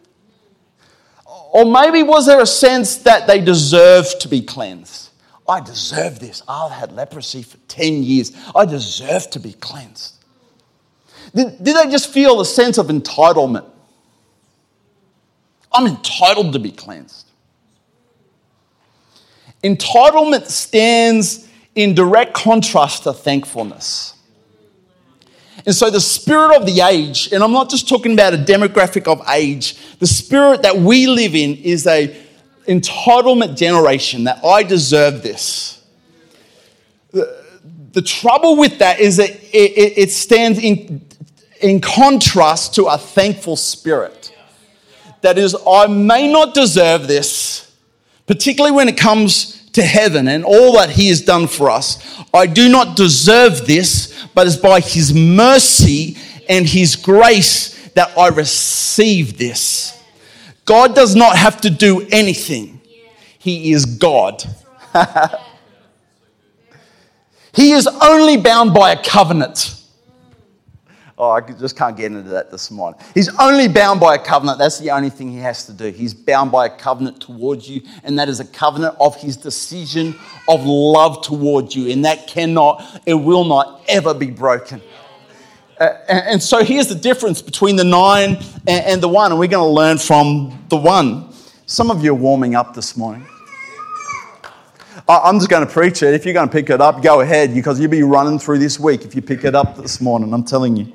Or 1.26 1.64
maybe 1.64 2.04
was 2.04 2.26
there 2.26 2.40
a 2.40 2.46
sense 2.46 2.99
that 2.99 3.26
they 3.26 3.40
deserved 3.40 4.20
to 4.20 4.28
be 4.28 4.40
cleansed? 4.40 5.11
I 5.49 5.58
deserve 5.58 6.20
this. 6.20 6.44
I've 6.46 6.70
had 6.70 6.92
leprosy 6.92 7.42
for 7.42 7.56
10 7.66 8.04
years. 8.04 8.30
I 8.54 8.66
deserve 8.66 9.30
to 9.30 9.40
be 9.40 9.54
cleansed. 9.54 10.14
Did, 11.34 11.56
did 11.62 11.75
they 11.75 11.90
just 11.90 12.08
feel 12.08 12.40
a 12.40 12.46
sense 12.46 12.78
of 12.78 12.87
entitlement? 12.87 13.68
I'm 15.72 15.88
entitled 15.88 16.52
to 16.52 16.61
be 16.61 16.70
cleansed. 16.70 17.30
Entitlement 19.62 20.47
stands 20.47 21.49
in 21.75 21.95
direct 21.95 22.35
contrast 22.35 23.04
to 23.04 23.12
thankfulness. 23.12 24.14
And 25.64 25.75
so, 25.75 25.90
the 25.90 26.00
spirit 26.00 26.57
of 26.57 26.66
the 26.66 26.81
age, 26.81 27.33
and 27.33 27.42
I'm 27.42 27.52
not 27.52 27.71
just 27.71 27.88
talking 27.88 28.14
about 28.14 28.35
a 28.35 28.38
demographic 28.38 29.07
of 29.07 29.23
age, 29.28 29.76
the 29.99 30.07
spirit 30.07 30.62
that 30.62 30.76
we 30.76 31.07
live 31.07 31.37
in 31.37 31.57
is 31.57 31.87
a 31.87 32.16
entitlement 32.66 33.57
generation 33.57 34.25
that 34.25 34.45
I 34.45 34.64
deserve 34.64 35.23
this. 35.23 35.85
The, 37.12 37.45
the 37.92 38.02
trouble 38.02 38.57
with 38.57 38.78
that 38.78 38.99
is 38.99 39.19
that 39.19 39.31
it, 39.31 39.38
it, 39.54 39.99
it 39.99 40.11
stands 40.11 40.59
in, 40.59 41.07
in 41.61 41.81
contrast 41.81 42.75
to 42.76 42.87
a 42.87 42.99
thankful 42.99 43.57
spirit. 43.57 44.35
That 45.21 45.38
is, 45.38 45.54
I 45.69 45.87
may 45.87 46.33
not 46.33 46.54
deserve 46.54 47.07
this, 47.07 47.72
particularly 48.26 48.75
when 48.75 48.88
it 48.88 48.97
comes 48.97 49.71
to 49.73 49.83
heaven 49.83 50.29
and 50.29 50.45
all 50.45 50.75
that 50.75 50.91
He 50.91 51.09
has 51.09 51.23
done 51.23 51.47
for 51.47 51.71
us. 51.71 51.99
I 52.33 52.47
do 52.47 52.69
not 52.69 52.97
deserve 52.97 53.67
this, 53.67 54.26
but 54.35 54.47
it's 54.47 54.57
by 54.57 54.81
His 54.81 55.14
mercy 55.14 56.17
and 56.49 56.67
His 56.67 56.97
grace 56.97 57.88
that 57.91 58.17
I 58.17 58.29
receive 58.29 59.38
this. 59.38 59.99
God 60.64 60.95
does 60.95 61.17
not 61.17 61.37
have 61.37 61.61
to 61.62 61.71
do 61.71 62.07
anything, 62.11 62.81
He 63.38 63.73
is 63.73 63.85
God. 63.85 64.45
he 67.55 67.73
is 67.73 67.87
only 67.87 68.37
bound 68.37 68.75
by 68.75 68.93
a 68.93 69.02
covenant. 69.02 69.82
Oh, 71.25 71.31
I 71.31 71.41
just 71.41 71.76
can't 71.76 71.97
get 71.97 72.07
into 72.07 72.29
that 72.31 72.50
this 72.50 72.69
morning. 72.69 72.99
He's 73.14 73.29
only 73.38 73.69
bound 73.69 74.00
by 74.00 74.17
a 74.17 74.19
covenant. 74.19 74.59
That's 74.59 74.81
the 74.81 74.91
only 74.91 75.09
thing 75.09 75.31
he 75.31 75.38
has 75.38 75.67
to 75.67 75.73
do. 75.73 75.93
He's 75.93 76.12
bound 76.12 76.50
by 76.50 76.67
a 76.67 76.69
covenant 76.69 77.21
towards 77.21 77.71
you, 77.71 77.83
and 78.02 78.19
that 78.19 78.29
is 78.29 78.41
a 78.41 78.45
covenant 78.45 78.97
of 78.99 79.14
his 79.14 79.37
decision 79.37 80.17
of 80.49 80.64
love 80.64 81.23
towards 81.23 81.76
you. 81.76 81.93
And 81.93 82.05
that 82.07 82.26
cannot, 82.26 83.02
it 83.07 83.14
will 83.14 83.45
not 83.45 83.83
ever 83.87 84.14
be 84.14 84.33
broken. 84.33 84.83
Uh, 85.79 85.91
and, 86.09 86.26
and, 86.26 86.43
so 86.43 86.64
here's 86.64 86.88
the 86.88 86.97
difference 86.97 87.41
between 87.41 87.76
the 87.76 87.85
nine 87.85 88.38
and, 88.67 88.85
and 88.85 89.00
the 89.00 89.07
one, 89.07 89.31
and 89.31 89.38
we're 89.38 89.47
going 89.47 89.64
to 89.64 89.73
learn 89.73 89.99
from 89.99 90.64
the 90.71 90.76
one. 90.76 91.33
Some 91.67 91.93
of 91.93 92.02
you 92.02 92.11
are 92.11 92.17
warming 92.17 92.57
up 92.57 92.75
this 92.75 92.97
morning. 92.97 93.25
I'm 95.09 95.38
just 95.38 95.49
going 95.49 95.64
to 95.64 95.73
preach 95.73 96.02
it. 96.02 96.14
If 96.14 96.25
you're 96.25 96.35
going 96.35 96.49
to 96.49 96.52
pick 96.52 96.69
it 96.69 96.81
up, 96.81 97.00
go 97.00 97.21
ahead 97.21 97.55
because 97.55 97.79
you'll 97.79 97.93
be 97.93 98.02
running 98.02 98.41
through 98.41 98.59
this 98.59 98.81
week 98.81 99.05
if 99.05 99.14
you 99.14 99.23
pick 99.23 99.45
it 99.45 99.55
up 99.55 99.76
this 99.76 100.00
morning. 100.00 100.35
I'm 100.35 100.43
telling 100.43 100.75
you. 100.75 100.93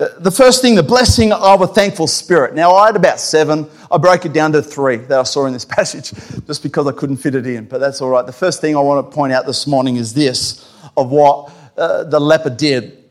Uh, 0.00 0.08
the 0.18 0.30
first 0.30 0.62
thing, 0.62 0.74
the 0.74 0.82
blessing 0.82 1.30
of 1.30 1.60
a 1.60 1.66
thankful 1.66 2.06
spirit. 2.06 2.54
Now, 2.54 2.74
I 2.74 2.86
had 2.86 2.96
about 2.96 3.20
seven. 3.20 3.68
I 3.90 3.98
broke 3.98 4.24
it 4.24 4.32
down 4.32 4.50
to 4.52 4.62
three 4.62 4.96
that 4.96 5.20
I 5.20 5.22
saw 5.24 5.44
in 5.44 5.52
this 5.52 5.64
passage 5.76 6.12
just 6.46 6.62
because 6.62 6.86
I 6.86 6.92
couldn't 6.92 7.18
fit 7.18 7.34
it 7.34 7.46
in, 7.46 7.66
but 7.66 7.78
that's 7.78 8.00
all 8.00 8.08
right. 8.08 8.24
The 8.24 8.32
first 8.32 8.62
thing 8.62 8.74
I 8.74 8.80
want 8.80 9.06
to 9.06 9.14
point 9.14 9.32
out 9.32 9.44
this 9.44 9.66
morning 9.66 9.96
is 9.96 10.14
this 10.14 10.66
of 10.96 11.10
what 11.10 11.52
uh, 11.76 12.04
the 12.04 12.18
leper 12.18 12.50
did 12.50 13.04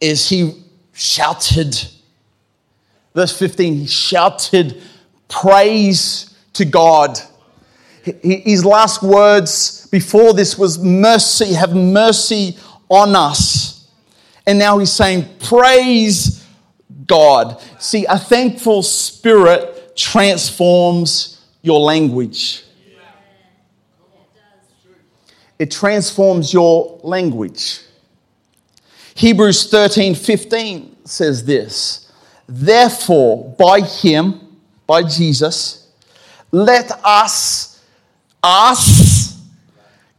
is 0.00 0.28
he 0.28 0.62
shouted 0.92 1.76
verse 3.14 3.36
15 3.36 3.74
he 3.74 3.86
shouted 3.86 4.80
praise 5.28 6.36
to 6.52 6.64
god 6.64 7.18
his 8.02 8.64
last 8.64 9.02
words 9.02 9.86
before 9.88 10.34
this 10.34 10.56
was 10.56 10.78
mercy 10.78 11.54
have 11.54 11.74
mercy 11.74 12.56
on 12.88 13.16
us 13.16 13.73
and 14.46 14.58
now 14.58 14.78
he's 14.78 14.92
saying, 14.92 15.26
Praise 15.40 16.46
God. 17.06 17.62
See, 17.78 18.04
a 18.06 18.18
thankful 18.18 18.82
spirit 18.82 19.96
transforms 19.96 21.42
your 21.62 21.80
language. 21.80 22.64
It 25.58 25.70
transforms 25.70 26.52
your 26.52 27.00
language. 27.02 27.80
Hebrews 29.14 29.70
13 29.70 30.14
15 30.14 30.96
says 31.04 31.44
this 31.44 32.12
Therefore, 32.48 33.54
by 33.58 33.80
him, 33.80 34.40
by 34.86 35.02
Jesus, 35.04 35.88
let 36.50 36.90
us, 37.04 37.82
us, 38.42 39.40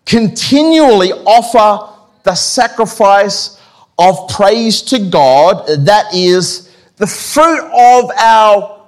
continually 0.06 1.12
offer 1.12 1.94
the 2.24 2.36
sacrifice 2.36 3.55
of 3.98 4.30
praise 4.30 4.82
to 4.84 5.00
God, 5.00 5.68
that 5.86 6.14
is 6.14 6.76
the 6.98 7.08
fruit 7.08 7.64
of 7.74 8.12
our, 8.18 8.82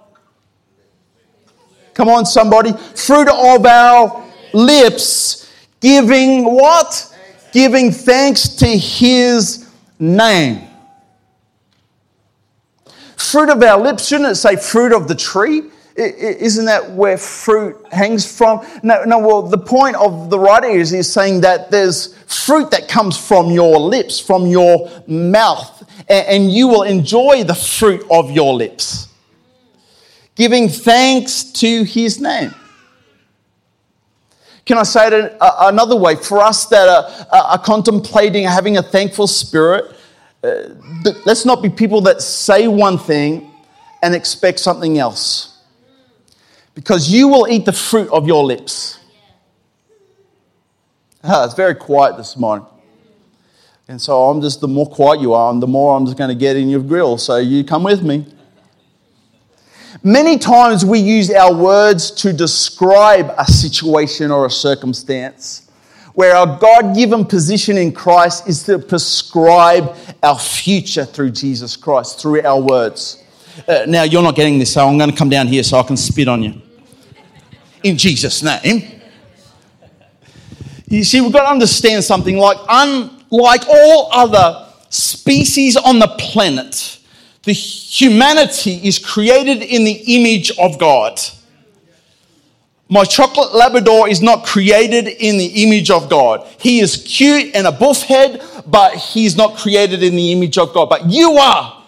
come 1.93 2.09
on, 2.09 2.25
somebody, 2.25 2.73
fruit 2.95 3.29
of 3.29 3.65
our 3.65 4.25
lips, 4.53 5.51
giving 5.79 6.45
what? 6.45 7.13
Giving 7.53 7.91
thanks 7.91 8.49
to 8.57 8.67
his 8.67 9.69
name. 9.99 10.67
Fruit 13.15 13.49
of 13.49 13.61
our 13.63 13.81
lips, 13.81 14.07
shouldn't 14.07 14.29
it 14.29 14.35
say 14.35 14.55
fruit 14.55 14.93
of 14.93 15.07
the 15.07 15.15
tree? 15.15 15.63
Isn't 15.97 16.65
that 16.65 16.91
where 16.91 17.17
fruit 17.17 17.75
hangs 17.91 18.31
from? 18.37 18.63
No, 18.83 19.03
no, 19.03 19.17
well, 19.17 19.41
the 19.41 19.57
point 19.57 19.95
of 19.95 20.29
the 20.29 20.37
writer 20.37 20.67
is 20.67 20.91
he's 20.91 21.11
saying 21.11 21.41
that 21.41 21.71
there's 21.71 22.15
fruit 22.25 22.69
that 22.69 22.87
comes 22.87 23.17
from 23.17 23.49
your 23.49 23.79
lips, 23.79 24.19
from 24.19 24.45
your 24.45 24.91
mouth, 25.07 25.89
and 26.07 26.51
you 26.51 26.67
will 26.67 26.83
enjoy 26.83 27.43
the 27.43 27.55
fruit 27.55 28.05
of 28.11 28.29
your 28.29 28.53
lips. 28.53 29.07
Giving 30.35 30.69
thanks 30.69 31.43
to 31.43 31.83
his 31.83 32.21
name. 32.21 32.53
Can 34.67 34.77
I 34.77 34.83
say 34.83 35.07
it 35.07 35.37
another 35.41 35.95
way? 35.95 36.15
For 36.15 36.43
us 36.43 36.67
that 36.67 36.87
are, 36.87 37.43
are 37.43 37.57
contemplating 37.57 38.43
having 38.43 38.77
a 38.77 38.83
thankful 38.83 39.25
spirit, 39.25 39.95
uh, 40.43 40.75
let's 41.25 41.43
not 41.43 41.63
be 41.63 41.69
people 41.69 42.01
that 42.01 42.21
say 42.21 42.67
one 42.67 42.99
thing 42.99 43.51
and 44.03 44.13
expect 44.13 44.59
something 44.59 44.99
else 44.99 45.56
because 46.77 47.11
you 47.11 47.27
will 47.27 47.47
eat 47.49 47.65
the 47.65 47.73
fruit 47.73 48.07
of 48.11 48.27
your 48.27 48.43
lips. 48.43 48.99
Ah, 51.23 51.43
it's 51.43 51.55
very 51.55 51.73
quiet 51.73 52.17
this 52.17 52.37
morning. 52.37 52.67
And 53.87 53.99
so 53.99 54.29
I'm 54.29 54.41
just, 54.41 54.61
the 54.61 54.67
more 54.67 54.87
quiet 54.87 55.19
you 55.19 55.33
are, 55.33 55.51
and 55.51 55.59
the 55.59 55.65
more 55.65 55.97
I'm 55.97 56.05
just 56.05 56.19
going 56.19 56.29
to 56.29 56.35
get 56.35 56.55
in 56.55 56.69
your 56.69 56.83
grill. 56.83 57.17
So 57.17 57.37
you 57.37 57.63
come 57.63 57.81
with 57.81 58.03
me. 58.03 58.27
Many 60.03 60.37
times 60.37 60.85
we 60.85 60.99
use 60.99 61.31
our 61.31 61.51
words 61.51 62.11
to 62.11 62.31
describe 62.31 63.33
a 63.39 63.45
situation 63.45 64.29
or 64.29 64.45
a 64.45 64.51
circumstance, 64.51 65.71
where 66.13 66.35
our 66.35 66.59
God 66.59 66.95
given 66.95 67.25
position 67.25 67.75
in 67.79 67.91
Christ 67.91 68.47
is 68.47 68.61
to 68.65 68.77
prescribe 68.77 69.95
our 70.21 70.37
future 70.37 71.05
through 71.05 71.31
Jesus 71.31 71.75
Christ, 71.75 72.21
through 72.21 72.43
our 72.43 72.61
words. 72.61 73.23
Uh, 73.67 73.85
now, 73.87 74.03
you're 74.03 74.21
not 74.21 74.35
getting 74.35 74.59
this, 74.59 74.73
so 74.73 74.87
I'm 74.87 74.99
going 74.99 75.09
to 75.09 75.17
come 75.17 75.29
down 75.29 75.47
here 75.47 75.63
so 75.63 75.79
I 75.79 75.83
can 75.83 75.97
spit 75.97 76.27
on 76.27 76.43
you. 76.43 76.61
In 77.83 77.97
Jesus' 77.97 78.43
name. 78.43 79.01
You 80.87 81.03
see, 81.03 81.19
we've 81.21 81.33
got 81.33 81.43
to 81.43 81.49
understand 81.49 82.03
something 82.03 82.37
like, 82.37 82.57
unlike 82.69 83.67
all 83.67 84.09
other 84.11 84.67
species 84.89 85.75
on 85.75 85.99
the 85.99 86.07
planet, 86.17 86.99
the 87.43 87.53
humanity 87.53 88.75
is 88.87 88.97
created 88.99 89.63
in 89.63 89.83
the 89.83 90.03
image 90.07 90.51
of 90.57 90.79
God. 90.79 91.19
My 92.89 93.03
chocolate 93.03 93.53
Labrador 93.53 94.07
is 94.07 94.21
not 94.21 94.45
created 94.45 95.07
in 95.07 95.37
the 95.37 95.63
image 95.63 95.91
of 95.91 96.09
God. 96.09 96.47
He 96.57 96.79
is 96.79 97.03
cute 97.05 97.53
and 97.53 97.67
a 97.67 97.71
buff 97.71 98.03
head, 98.03 98.41
but 98.65 98.95
he's 98.95 99.35
not 99.35 99.57
created 99.57 100.03
in 100.03 100.15
the 100.15 100.31
image 100.31 100.57
of 100.57 100.73
God. 100.73 100.87
But 100.87 101.09
you 101.09 101.33
are 101.33 101.83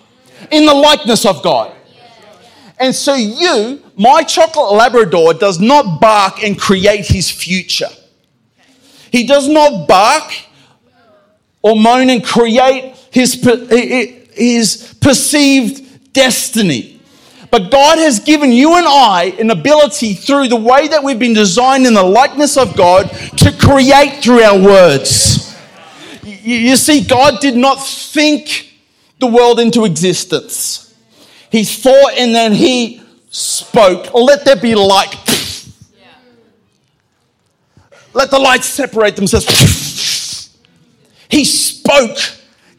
in 0.52 0.66
the 0.66 0.74
likeness 0.74 1.26
of 1.26 1.42
God. 1.42 1.74
And 2.80 2.96
so, 2.96 3.14
you, 3.14 3.84
my 3.98 4.24
chocolate 4.24 4.72
Labrador, 4.72 5.34
does 5.34 5.60
not 5.60 6.00
bark 6.00 6.42
and 6.42 6.58
create 6.58 7.06
his 7.06 7.30
future. 7.30 7.90
He 9.12 9.26
does 9.28 9.50
not 9.50 9.88
bark 9.88 10.32
or 11.62 11.76
moan 11.76 12.10
and 12.10 12.24
create 12.24 12.96
his, 13.12 13.34
his 14.34 14.96
perceived 15.02 16.14
destiny. 16.14 17.02
But 17.52 17.72
God 17.72 17.98
has 17.98 18.20
given 18.20 18.52
you 18.52 18.76
and 18.76 18.86
I 18.88 19.36
an 19.40 19.50
ability 19.50 20.14
through 20.14 20.50
the 20.50 20.56
way 20.56 20.88
that 20.88 21.04
we've 21.04 21.20
been 21.20 21.34
designed 21.34 21.88
in 21.88 21.96
the 21.96 22.04
likeness 22.04 22.58
of 22.58 22.78
God 22.78 23.10
to 23.38 23.52
create 23.52 24.24
through 24.24 24.42
our 24.42 24.60
words. 24.60 25.58
You 26.24 26.76
see, 26.76 27.04
God 27.04 27.42
did 27.42 27.58
not 27.58 27.76
think 27.76 28.74
the 29.20 29.28
world 29.28 29.60
into 29.60 29.84
existence. 29.84 30.89
He 31.52 31.64
thought 31.64 32.14
and 32.18 32.34
then 32.34 32.54
he 32.54 33.02
spoke. 33.30 34.14
Let 34.14 34.46
there 34.46 34.56
be 34.56 34.76
light. 34.76 35.16
Let 38.14 38.32
the 38.32 38.40
light 38.40 38.64
separate 38.64 39.16
themselves. 39.16 40.58
He 41.30 41.46
spoke 41.46 42.18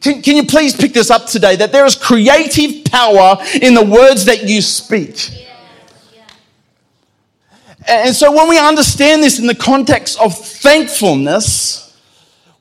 can, 0.01 0.23
can 0.23 0.35
you 0.35 0.45
please 0.45 0.75
pick 0.75 0.93
this 0.93 1.11
up 1.11 1.27
today? 1.27 1.55
That 1.55 1.71
there 1.71 1.85
is 1.85 1.95
creative 1.95 2.83
power 2.85 3.37
in 3.61 3.75
the 3.75 3.85
words 3.85 4.25
that 4.25 4.49
you 4.49 4.61
speak. 4.61 5.29
And 7.87 8.15
so 8.15 8.31
when 8.31 8.49
we 8.49 8.59
understand 8.59 9.23
this 9.23 9.39
in 9.39 9.45
the 9.45 9.55
context 9.55 10.19
of 10.19 10.35
thankfulness, 10.35 11.95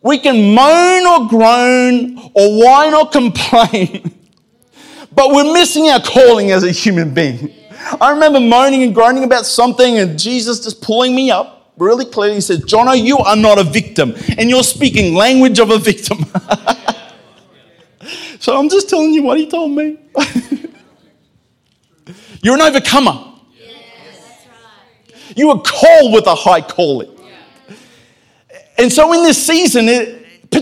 we 0.02 0.18
can 0.18 0.54
moan 0.54 1.06
or 1.06 1.28
groan 1.28 2.18
or 2.34 2.62
whine 2.62 2.94
or 2.94 3.08
complain, 3.10 4.19
but 5.12 5.30
we're 5.30 5.52
missing 5.52 5.88
our 5.88 6.00
calling 6.00 6.50
as 6.50 6.64
a 6.64 6.70
human 6.70 7.12
being. 7.14 7.52
I 8.00 8.10
remember 8.10 8.40
moaning 8.40 8.82
and 8.82 8.94
groaning 8.94 9.24
about 9.24 9.46
something 9.46 9.98
and 9.98 10.18
Jesus 10.18 10.60
just 10.60 10.82
pulling 10.82 11.14
me 11.14 11.30
up 11.30 11.72
really 11.76 12.04
clearly. 12.04 12.34
He 12.34 12.40
says, 12.40 12.60
Jono, 12.64 13.00
you 13.02 13.18
are 13.18 13.36
not 13.36 13.58
a 13.58 13.64
victim, 13.64 14.14
and 14.36 14.50
you're 14.50 14.62
speaking 14.62 15.14
language 15.14 15.58
of 15.58 15.70
a 15.70 15.78
victim. 15.78 16.18
So 18.40 18.58
I'm 18.58 18.68
just 18.70 18.88
telling 18.88 19.12
you 19.12 19.22
what 19.22 19.38
he 19.38 19.46
told 19.46 19.70
me. 19.72 19.98
You're 22.42 22.54
an 22.54 22.62
overcomer. 22.62 23.34
You 25.36 25.50
are 25.50 25.60
called 25.60 26.14
with 26.14 26.26
a 26.26 26.34
high 26.34 26.62
calling. 26.62 27.14
And 28.78 28.90
so 28.90 29.12
in 29.12 29.22
this 29.24 29.46
season, 29.46 29.90
it, 29.90 30.19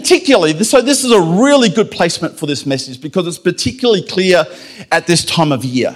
particularly, 0.09 0.64
so 0.64 0.81
this 0.81 1.05
is 1.05 1.12
a 1.12 1.21
really 1.21 1.68
good 1.68 1.90
placement 1.90 2.38
for 2.38 2.47
this 2.47 2.64
message 2.64 2.99
because 2.99 3.27
it's 3.27 3.38
particularly 3.38 4.01
clear 4.01 4.42
at 4.90 5.07
this 5.07 5.23
time 5.23 5.53
of 5.53 5.66
year 5.66 5.94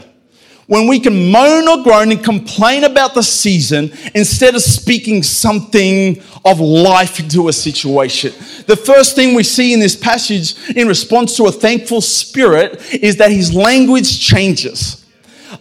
when 0.67 0.87
we 0.87 1.01
can 1.01 1.31
moan 1.31 1.67
or 1.67 1.83
groan 1.83 2.13
and 2.13 2.23
complain 2.23 2.85
about 2.85 3.15
the 3.15 3.23
season 3.23 3.91
instead 4.15 4.55
of 4.55 4.61
speaking 4.61 5.23
something 5.23 6.23
of 6.45 6.61
life 6.61 7.21
into 7.21 7.49
a 7.49 7.53
situation. 7.55 8.33
The 8.67 8.77
first 8.77 9.17
thing 9.17 9.35
we 9.35 9.45
see 9.45 9.73
in 9.73 9.81
this 9.81 9.97
passage 9.97 10.57
in 10.77 10.89
response 10.89 11.35
to 11.39 11.47
a 11.47 11.53
thankful 11.53 12.03
spirit 12.03 12.93
is 12.93 13.17
that 13.17 13.31
his 13.31 13.55
language 13.55 14.21
changes. 14.21 15.07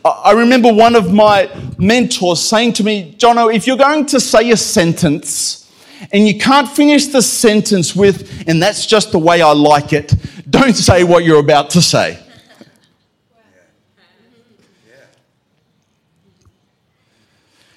I 0.03 0.33
remember 0.33 0.73
one 0.73 0.97
of 0.97 1.13
my 1.13 1.49
mentors 1.77 2.41
saying 2.41 2.73
to 2.73 2.83
me, 2.83 3.15
Jono, 3.17 3.53
if 3.53 3.65
you're 3.65 3.77
going 3.77 4.05
to 4.07 4.19
say 4.19 4.51
a 4.51 4.57
sentence 4.57 5.60
and 6.11 6.27
you 6.27 6.37
can't 6.37 6.67
finish 6.67 7.07
the 7.07 7.21
sentence 7.21 7.95
with, 7.95 8.47
and 8.47 8.61
that's 8.61 8.85
just 8.85 9.11
the 9.11 9.19
way 9.19 9.41
I 9.41 9.51
like 9.51 9.93
it, 9.93 10.13
don't 10.49 10.75
say 10.75 11.03
what 11.03 11.23
you're 11.23 11.39
about 11.39 11.69
to 11.71 11.81
say. 11.81 12.19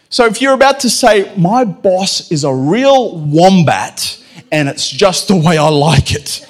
So 0.08 0.26
if 0.26 0.40
you're 0.40 0.54
about 0.54 0.78
to 0.80 0.90
say, 0.90 1.34
My 1.36 1.64
boss 1.64 2.30
is 2.30 2.44
a 2.44 2.54
real 2.54 3.18
wombat 3.18 4.22
and 4.52 4.68
it's 4.68 4.88
just 4.88 5.26
the 5.26 5.34
way 5.34 5.58
I 5.58 5.68
like 5.68 6.14
it, 6.14 6.48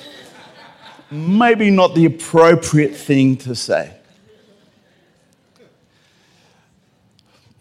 maybe 1.11 1.71
not 1.71 1.95
the 1.95 2.05
appropriate 2.05 2.95
thing 2.95 3.39
to 3.39 3.55
say. 3.55 3.95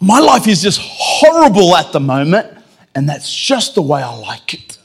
My 0.02 0.20
life 0.20 0.48
is 0.50 0.62
just 0.62 0.82
horrible 0.84 1.74
at 1.78 1.94
the 1.94 2.02
moment, 2.02 2.58
and 2.96 3.08
that's 3.08 3.34
just 3.34 3.76
the 3.76 3.82
way 3.82 4.02
I 4.02 4.16
like 4.16 4.54
it. 4.54 4.78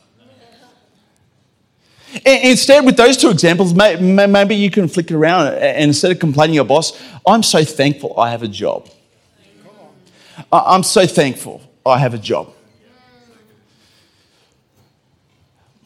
Instead, 2.25 2.87
with 2.87 2.97
those 2.97 3.17
two 3.17 3.29
examples, 3.29 3.75
maybe 3.75 4.55
you 4.55 4.71
can 4.71 4.89
flick 4.89 5.11
it 5.11 5.15
around 5.15 5.49
uh, 5.49 5.51
and 5.51 5.85
instead 5.85 6.11
of 6.11 6.19
complaining 6.19 6.55
your 6.55 6.65
boss, 6.65 6.99
I'm 7.27 7.43
so 7.43 7.63
thankful 7.65 8.19
I 8.19 8.31
have 8.31 8.43
a 8.43 8.49
job. 8.49 8.89
I'm 10.51 10.83
so 10.83 11.07
thankful 11.07 11.61
I 11.85 11.99
have 11.99 12.15
a 12.15 12.19
job. 12.19 12.53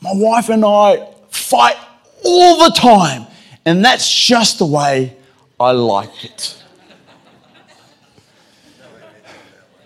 My 0.00 0.12
wife 0.14 0.48
and 0.48 0.64
I 0.64 1.08
fight 1.30 1.76
all 2.24 2.64
the 2.64 2.74
time, 2.74 3.26
and 3.64 3.84
that's 3.84 4.08
just 4.08 4.58
the 4.58 4.66
way 4.66 5.16
I 5.58 5.72
like 5.72 6.24
it. 6.24 6.61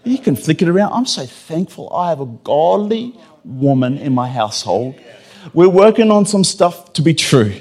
You 0.07 0.19
can 0.19 0.37
flick 0.37 0.63
it 0.63 0.69
around. 0.69 0.93
I'm 0.93 1.05
so 1.05 1.27
thankful 1.27 1.93
I 1.93 2.11
have 2.11 2.21
a 2.21 2.27
godly 2.27 3.19
woman 3.45 3.99
in 3.99 4.15
my 4.15 4.29
household. 4.29 4.95
We're 5.53 5.69
working 5.69 6.13
on 6.13 6.25
some 6.27 6.45
stuff 6.45 6.93
to 6.93 7.03
be 7.03 7.13
true. 7.13 7.53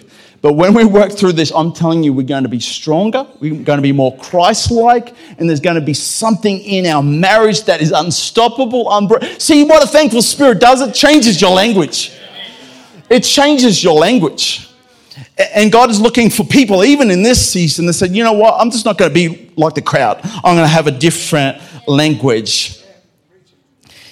But 0.43 0.53
when 0.53 0.75
we 0.75 0.85
work 0.85 1.11
through 1.11 1.31
this, 1.31 1.51
I'm 1.51 1.73
telling 1.73 2.03
you, 2.03 2.13
we're 2.13 2.21
going 2.21 2.43
to 2.43 2.49
be 2.49 2.59
stronger, 2.59 3.25
we're 3.39 3.63
going 3.63 3.79
to 3.79 3.81
be 3.81 3.91
more 3.91 4.15
Christ 4.17 4.69
like, 4.69 5.15
and 5.39 5.49
there's 5.49 5.59
going 5.59 5.75
to 5.75 5.81
be 5.81 5.95
something 5.95 6.59
in 6.59 6.85
our 6.85 7.01
marriage 7.01 7.63
that 7.63 7.81
is 7.81 7.91
unstoppable. 7.91 8.85
Unbro- 8.85 9.41
See 9.41 9.63
what 9.63 9.83
a 9.83 9.87
thankful 9.87 10.21
spirit 10.21 10.59
does? 10.59 10.81
It 10.81 10.93
changes 10.93 11.41
your 11.41 11.49
language. 11.49 12.11
It 13.09 13.21
changes 13.21 13.83
your 13.83 13.95
language. 13.95 14.69
And 15.55 15.71
God 15.71 15.89
is 15.89 15.99
looking 15.99 16.29
for 16.29 16.43
people, 16.43 16.83
even 16.83 17.09
in 17.09 17.23
this 17.23 17.51
season, 17.51 17.87
that 17.87 17.93
said, 17.93 18.15
you 18.15 18.23
know 18.23 18.33
what, 18.33 18.53
I'm 18.59 18.69
just 18.69 18.85
not 18.85 18.99
going 18.99 19.09
to 19.09 19.15
be 19.15 19.51
like 19.55 19.73
the 19.73 19.81
crowd. 19.81 20.19
I'm 20.23 20.55
going 20.55 20.57
to 20.57 20.67
have 20.67 20.85
a 20.85 20.91
different 20.91 21.59
language. 21.87 22.81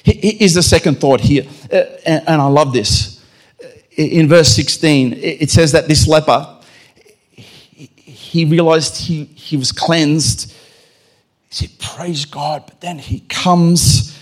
Here's 0.04 0.54
the 0.54 0.64
second 0.64 1.00
thought 1.00 1.22
here, 1.22 1.46
uh, 1.72 1.84
and 2.06 2.42
I 2.42 2.48
love 2.48 2.74
this 2.74 3.14
in 3.96 4.28
verse 4.28 4.50
16, 4.56 5.14
it 5.14 5.50
says 5.52 5.72
that 5.74 5.88
this 5.88 6.08
leper, 6.08 6.60
he 7.32 8.46
realized 8.46 8.98
he, 8.98 9.26
he 9.26 9.58
was 9.58 9.72
cleansed. 9.72 10.52
He 11.50 11.56
said, 11.68 11.80
Praise 11.80 12.26
God. 12.26 12.64
But 12.66 12.82
then 12.82 12.98
he 12.98 13.22
comes 13.22 14.20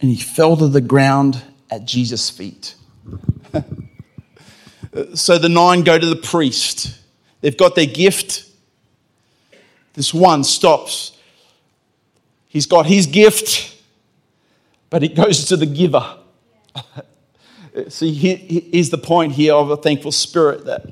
and 0.00 0.10
he 0.10 0.16
fell 0.16 0.56
to 0.56 0.68
the 0.68 0.80
ground 0.80 1.42
at 1.70 1.84
Jesus' 1.84 2.30
feet. 2.30 2.76
so 5.14 5.38
the 5.38 5.48
nine 5.48 5.82
go 5.82 5.98
to 5.98 6.06
the 6.06 6.16
priest. 6.16 6.96
They've 7.40 7.56
got 7.56 7.74
their 7.74 7.86
gift. 7.86 8.48
This 9.94 10.14
one 10.14 10.44
stops. 10.44 11.16
He's 12.50 12.66
got 12.66 12.86
his 12.86 13.06
gift, 13.06 13.80
but 14.90 15.04
it 15.04 15.14
goes 15.14 15.44
to 15.46 15.56
the 15.56 15.66
giver. 15.66 16.18
See, 17.88 18.12
here's 18.12 18.90
the 18.90 18.98
point 18.98 19.32
here 19.32 19.54
of 19.54 19.70
a 19.70 19.76
thankful 19.76 20.10
spirit 20.10 20.64
that 20.64 20.84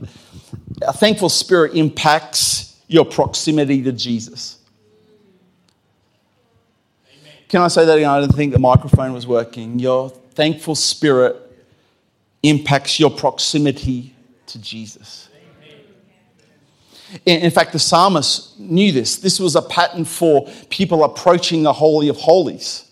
a 0.83 0.93
thankful 0.93 1.29
spirit 1.29 1.75
impacts 1.75 2.81
your 2.87 3.05
proximity 3.05 3.83
to 3.83 3.91
Jesus. 3.91 4.59
Amen. 7.11 7.33
Can 7.49 7.63
I 7.63 7.69
say 7.69 7.85
that 7.85 7.97
again? 7.99 8.09
I 8.09 8.21
didn't 8.21 8.37
think 8.37 8.53
the 8.53 8.61
microphone 8.61 9.13
was 9.13 9.27
working. 9.27 9.81
Your 9.81 10.11
thankful 10.11 10.77
spirit 10.77 11.35
impacts 12.45 13.01
your 13.01 13.11
proximity 13.11 14.15
to 14.47 14.61
Jesus. 14.61 15.28
In, 17.25 17.51
fact, 17.51 17.73
the 17.73 17.79
psalmist 17.79 18.59
knew 18.59 18.93
this. 18.93 19.17
This 19.17 19.41
was 19.41 19.57
a 19.57 19.63
pattern 19.63 20.05
for 20.05 20.49
people 20.69 21.05
approaching 21.05 21.63
the 21.63 21.73
Holy 21.73 22.09
of 22.09 22.17
Holies. 22.17 22.88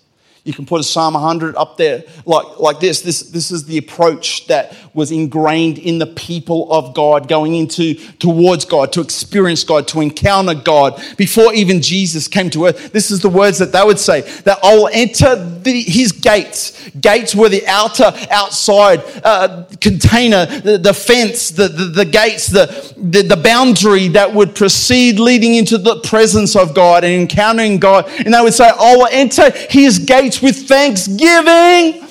You 0.47 0.53
can 0.53 0.65
put 0.65 0.81
a 0.81 0.85
Psalm 0.85 1.15
100 1.15 1.57
up 1.57 1.77
there 1.77 2.05
like, 2.25 2.61
like 2.61 2.79
this. 2.79 3.01
this. 3.03 3.23
This 3.23 3.51
is 3.51 3.65
the 3.65 3.79
approach 3.79 4.47
that 4.47 4.77
was 4.95 5.11
ingrained 5.11 5.77
in 5.77 5.99
the 5.99 6.07
people 6.07 6.73
of 6.73 6.95
God, 6.95 7.27
going 7.27 7.57
into 7.57 7.95
towards 8.19 8.65
God, 8.65 8.93
to 8.93 9.01
experience 9.01 9.65
God, 9.65 9.89
to 9.89 10.01
encounter 10.01 10.55
God 10.55 11.03
before 11.17 11.53
even 11.53 11.83
Jesus 11.83 12.29
came 12.29 12.49
to 12.51 12.67
earth. 12.67 12.93
This 12.93 13.11
is 13.11 13.21
the 13.21 13.29
words 13.29 13.59
that 13.59 13.73
they 13.73 13.83
would 13.83 13.99
say 13.99 14.21
that 14.43 14.61
I'll 14.63 14.87
enter 14.93 15.35
the, 15.35 15.83
his 15.83 16.13
gates. 16.13 16.91
Gates 16.91 17.35
were 17.35 17.49
the 17.49 17.67
outer, 17.67 18.13
outside 18.31 19.03
uh, 19.25 19.65
container, 19.81 20.47
the, 20.47 20.79
the 20.79 20.95
fence, 20.95 21.51
the, 21.51 21.67
the, 21.67 21.87
the 21.87 22.05
gates, 22.05 22.47
the, 22.47 22.95
the, 22.97 23.23
the 23.23 23.37
boundary 23.37 24.07
that 24.09 24.33
would 24.33 24.55
proceed 24.55 25.19
leading 25.19 25.57
into 25.57 25.77
the 25.77 25.99
presence 26.01 26.55
of 26.55 26.73
God 26.73 27.03
and 27.03 27.13
encountering 27.13 27.79
God. 27.79 28.09
And 28.25 28.33
they 28.33 28.41
would 28.41 28.55
say, 28.55 28.69
I 28.69 28.97
will 28.97 29.09
enter 29.11 29.51
his 29.69 29.99
gates 29.99 30.36
with 30.43 30.69
thanksgiving 30.69 32.07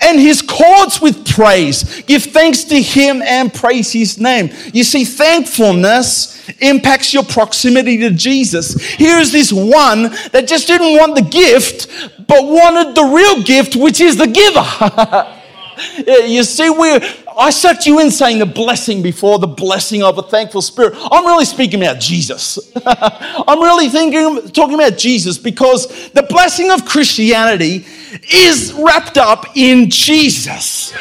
and 0.00 0.20
his 0.20 0.42
courts 0.42 1.00
with 1.00 1.26
praise. 1.26 2.02
Give 2.02 2.22
thanks 2.22 2.64
to 2.64 2.80
him 2.80 3.22
and 3.22 3.52
praise 3.52 3.92
his 3.92 4.18
name. 4.18 4.50
You 4.72 4.84
see, 4.84 5.04
thankfulness 5.04 6.48
impacts 6.60 7.12
your 7.12 7.24
proximity 7.24 7.98
to 7.98 8.10
Jesus. 8.10 8.80
Here 8.82 9.18
is 9.18 9.32
this 9.32 9.52
one 9.52 10.02
that 10.32 10.46
just 10.46 10.66
didn't 10.66 10.96
want 10.96 11.14
the 11.14 11.22
gift, 11.22 11.88
but 12.26 12.44
wanted 12.44 12.94
the 12.94 13.04
real 13.04 13.42
gift, 13.42 13.76
which 13.76 14.00
is 14.00 14.16
the 14.16 14.26
giver. 14.26 15.34
you 16.26 16.42
see, 16.42 16.70
we 16.70 16.98
I 17.38 17.50
sucked 17.50 17.86
you 17.86 18.00
in 18.00 18.10
saying 18.10 18.40
the 18.40 18.46
blessing 18.46 19.00
before 19.00 19.38
the 19.38 19.46
blessing 19.46 20.02
of 20.02 20.18
a 20.18 20.22
thankful 20.22 20.60
spirit. 20.60 20.94
I'm 21.10 21.24
really 21.24 21.44
speaking 21.44 21.80
about 21.80 22.00
Jesus. 22.00 22.58
I'm 22.84 23.60
really 23.60 23.88
thinking, 23.88 24.50
talking 24.50 24.74
about 24.74 24.98
Jesus 24.98 25.38
because 25.38 26.10
the 26.10 26.24
blessing 26.24 26.72
of 26.72 26.84
Christianity 26.84 27.86
is 28.32 28.72
wrapped 28.72 29.18
up 29.18 29.56
in 29.56 29.88
Jesus 29.88 30.92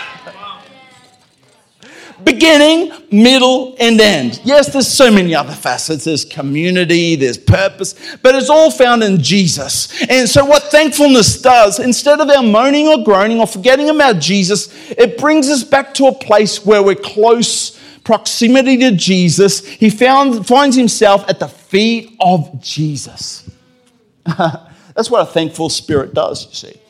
beginning, 2.23 2.91
middle, 3.11 3.75
and 3.79 3.99
end. 3.99 4.41
Yes, 4.43 4.71
there's 4.73 4.87
so 4.87 5.11
many 5.11 5.35
other 5.35 5.53
facets. 5.53 6.05
There's 6.05 6.25
community, 6.25 7.15
there's 7.15 7.37
purpose, 7.37 7.95
but 8.21 8.35
it's 8.35 8.49
all 8.49 8.71
found 8.71 9.03
in 9.03 9.21
Jesus. 9.21 10.01
And 10.09 10.27
so, 10.27 10.45
what 10.45 10.63
thankfulness 10.63 11.41
does, 11.41 11.79
instead 11.79 12.19
of 12.19 12.29
our 12.29 12.43
moaning 12.43 12.87
or 12.87 13.03
groaning 13.03 13.39
or 13.39 13.47
forgetting 13.47 13.89
about 13.89 14.19
Jesus, 14.19 14.69
it 14.91 15.17
brings 15.17 15.49
us 15.49 15.63
back 15.63 15.93
to 15.95 16.07
a 16.07 16.13
place 16.13 16.65
where 16.65 16.83
we're 16.83 16.95
close 16.95 17.77
proximity 18.07 18.77
to 18.77 18.91
Jesus. 18.91 19.65
He 19.67 19.89
found, 19.89 20.47
finds 20.47 20.77
himself 20.77 21.29
at 21.29 21.39
the 21.39 21.49
feet 21.49 22.15
of 22.21 22.61
Jesus. 22.61 23.49
That's 24.25 25.11
what 25.11 25.21
a 25.21 25.25
thankful 25.25 25.69
spirit 25.69 26.13
does, 26.13 26.47
you 26.47 26.53
see. 26.53 26.81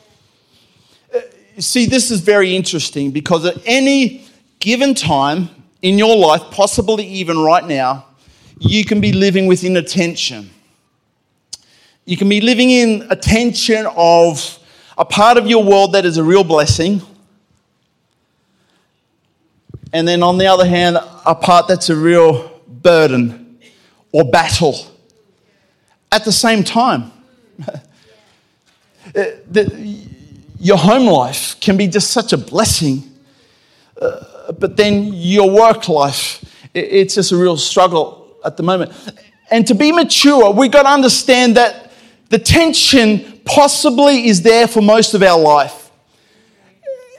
Uh, 1.12 1.20
see, 1.58 1.86
this 1.86 2.12
is 2.12 2.20
very 2.20 2.54
interesting 2.54 3.10
because 3.10 3.44
at 3.44 3.56
any 3.66 4.27
given 4.58 4.94
time 4.94 5.50
in 5.82 5.98
your 5.98 6.16
life, 6.16 6.42
possibly 6.50 7.06
even 7.06 7.38
right 7.38 7.64
now, 7.64 8.06
you 8.58 8.84
can 8.84 9.00
be 9.00 9.12
living 9.12 9.46
within 9.46 9.76
a 9.76 9.82
tension. 9.82 10.50
You 12.04 12.16
can 12.16 12.28
be 12.28 12.40
living 12.40 12.70
in 12.70 13.06
a 13.10 13.16
tension 13.16 13.86
of 13.96 14.58
a 14.96 15.04
part 15.04 15.36
of 15.36 15.46
your 15.46 15.62
world 15.62 15.92
that 15.92 16.04
is 16.04 16.16
a 16.16 16.24
real 16.24 16.42
blessing. 16.42 17.02
And 19.92 20.06
then 20.08 20.22
on 20.22 20.38
the 20.38 20.46
other 20.46 20.66
hand, 20.66 20.96
a 20.96 21.34
part 21.34 21.68
that's 21.68 21.88
a 21.88 21.96
real 21.96 22.60
burden 22.66 23.58
or 24.12 24.24
battle 24.24 24.74
at 26.10 26.24
the 26.24 26.32
same 26.32 26.64
time. 26.64 27.12
your 30.58 30.76
home 30.76 31.06
life 31.06 31.58
can 31.60 31.76
be 31.76 31.86
just 31.86 32.10
such 32.10 32.32
a 32.32 32.38
blessing. 32.38 33.02
Uh, 34.00 34.24
but 34.58 34.76
then 34.76 35.12
your 35.12 35.50
work 35.50 35.88
life, 35.88 36.44
it's 36.74 37.14
just 37.14 37.32
a 37.32 37.36
real 37.36 37.56
struggle 37.56 38.36
at 38.44 38.56
the 38.56 38.62
moment. 38.62 38.92
And 39.50 39.66
to 39.66 39.74
be 39.74 39.92
mature, 39.92 40.50
we've 40.50 40.70
got 40.70 40.82
to 40.82 40.90
understand 40.90 41.56
that 41.56 41.92
the 42.28 42.38
tension 42.38 43.40
possibly 43.44 44.26
is 44.26 44.42
there 44.42 44.68
for 44.68 44.82
most 44.82 45.14
of 45.14 45.22
our 45.22 45.40
life. 45.40 45.90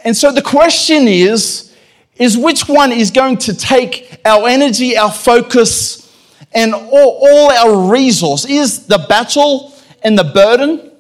And 0.04 0.16
so 0.16 0.32
the 0.32 0.42
question 0.42 1.08
is, 1.08 1.76
is 2.16 2.38
which 2.38 2.68
one 2.68 2.92
is 2.92 3.12
going 3.12 3.38
to 3.38 3.56
take 3.56 4.22
our 4.26 4.48
energy, 4.48 4.98
our 4.98 5.12
focus, 5.12 6.14
and 6.52 6.74
all, 6.74 7.28
all 7.28 7.52
our 7.52 7.92
resource? 7.92 8.46
Is 8.46 8.86
the 8.88 8.98
battle 9.10 9.74
and 10.04 10.18
the 10.18 10.24
burden? 10.24 10.92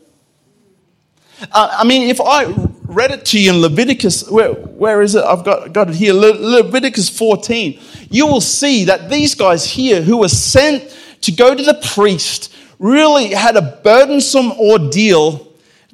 Uh, 1.51 1.75
I 1.79 1.83
mean, 1.83 2.09
if 2.09 2.19
I 2.19 2.45
read 2.89 3.11
it 3.11 3.23
to 3.23 3.39
you 3.39 3.53
in 3.53 3.61
Leviticus. 3.61 4.29
Where, 4.29 4.51
where 4.51 5.01
is 5.01 5.13
it? 5.13 5.23
I've 5.23 5.45
got, 5.45 5.71
got 5.71 5.89
it 5.89 5.95
here. 5.95 6.11
Le, 6.13 6.33
Leviticus 6.33 7.07
14. 7.07 7.79
You 8.09 8.25
will 8.25 8.41
see 8.41 8.85
that 8.85 9.09
these 9.09 9.35
guys 9.35 9.63
here 9.63 10.01
who 10.01 10.17
were 10.17 10.27
sent 10.27 10.95
to 11.21 11.31
go 11.31 11.53
to 11.53 11.63
the 11.63 11.79
priest 11.93 12.53
really 12.79 13.27
had 13.27 13.55
a 13.55 13.79
burdensome 13.83 14.51
ordeal 14.53 15.53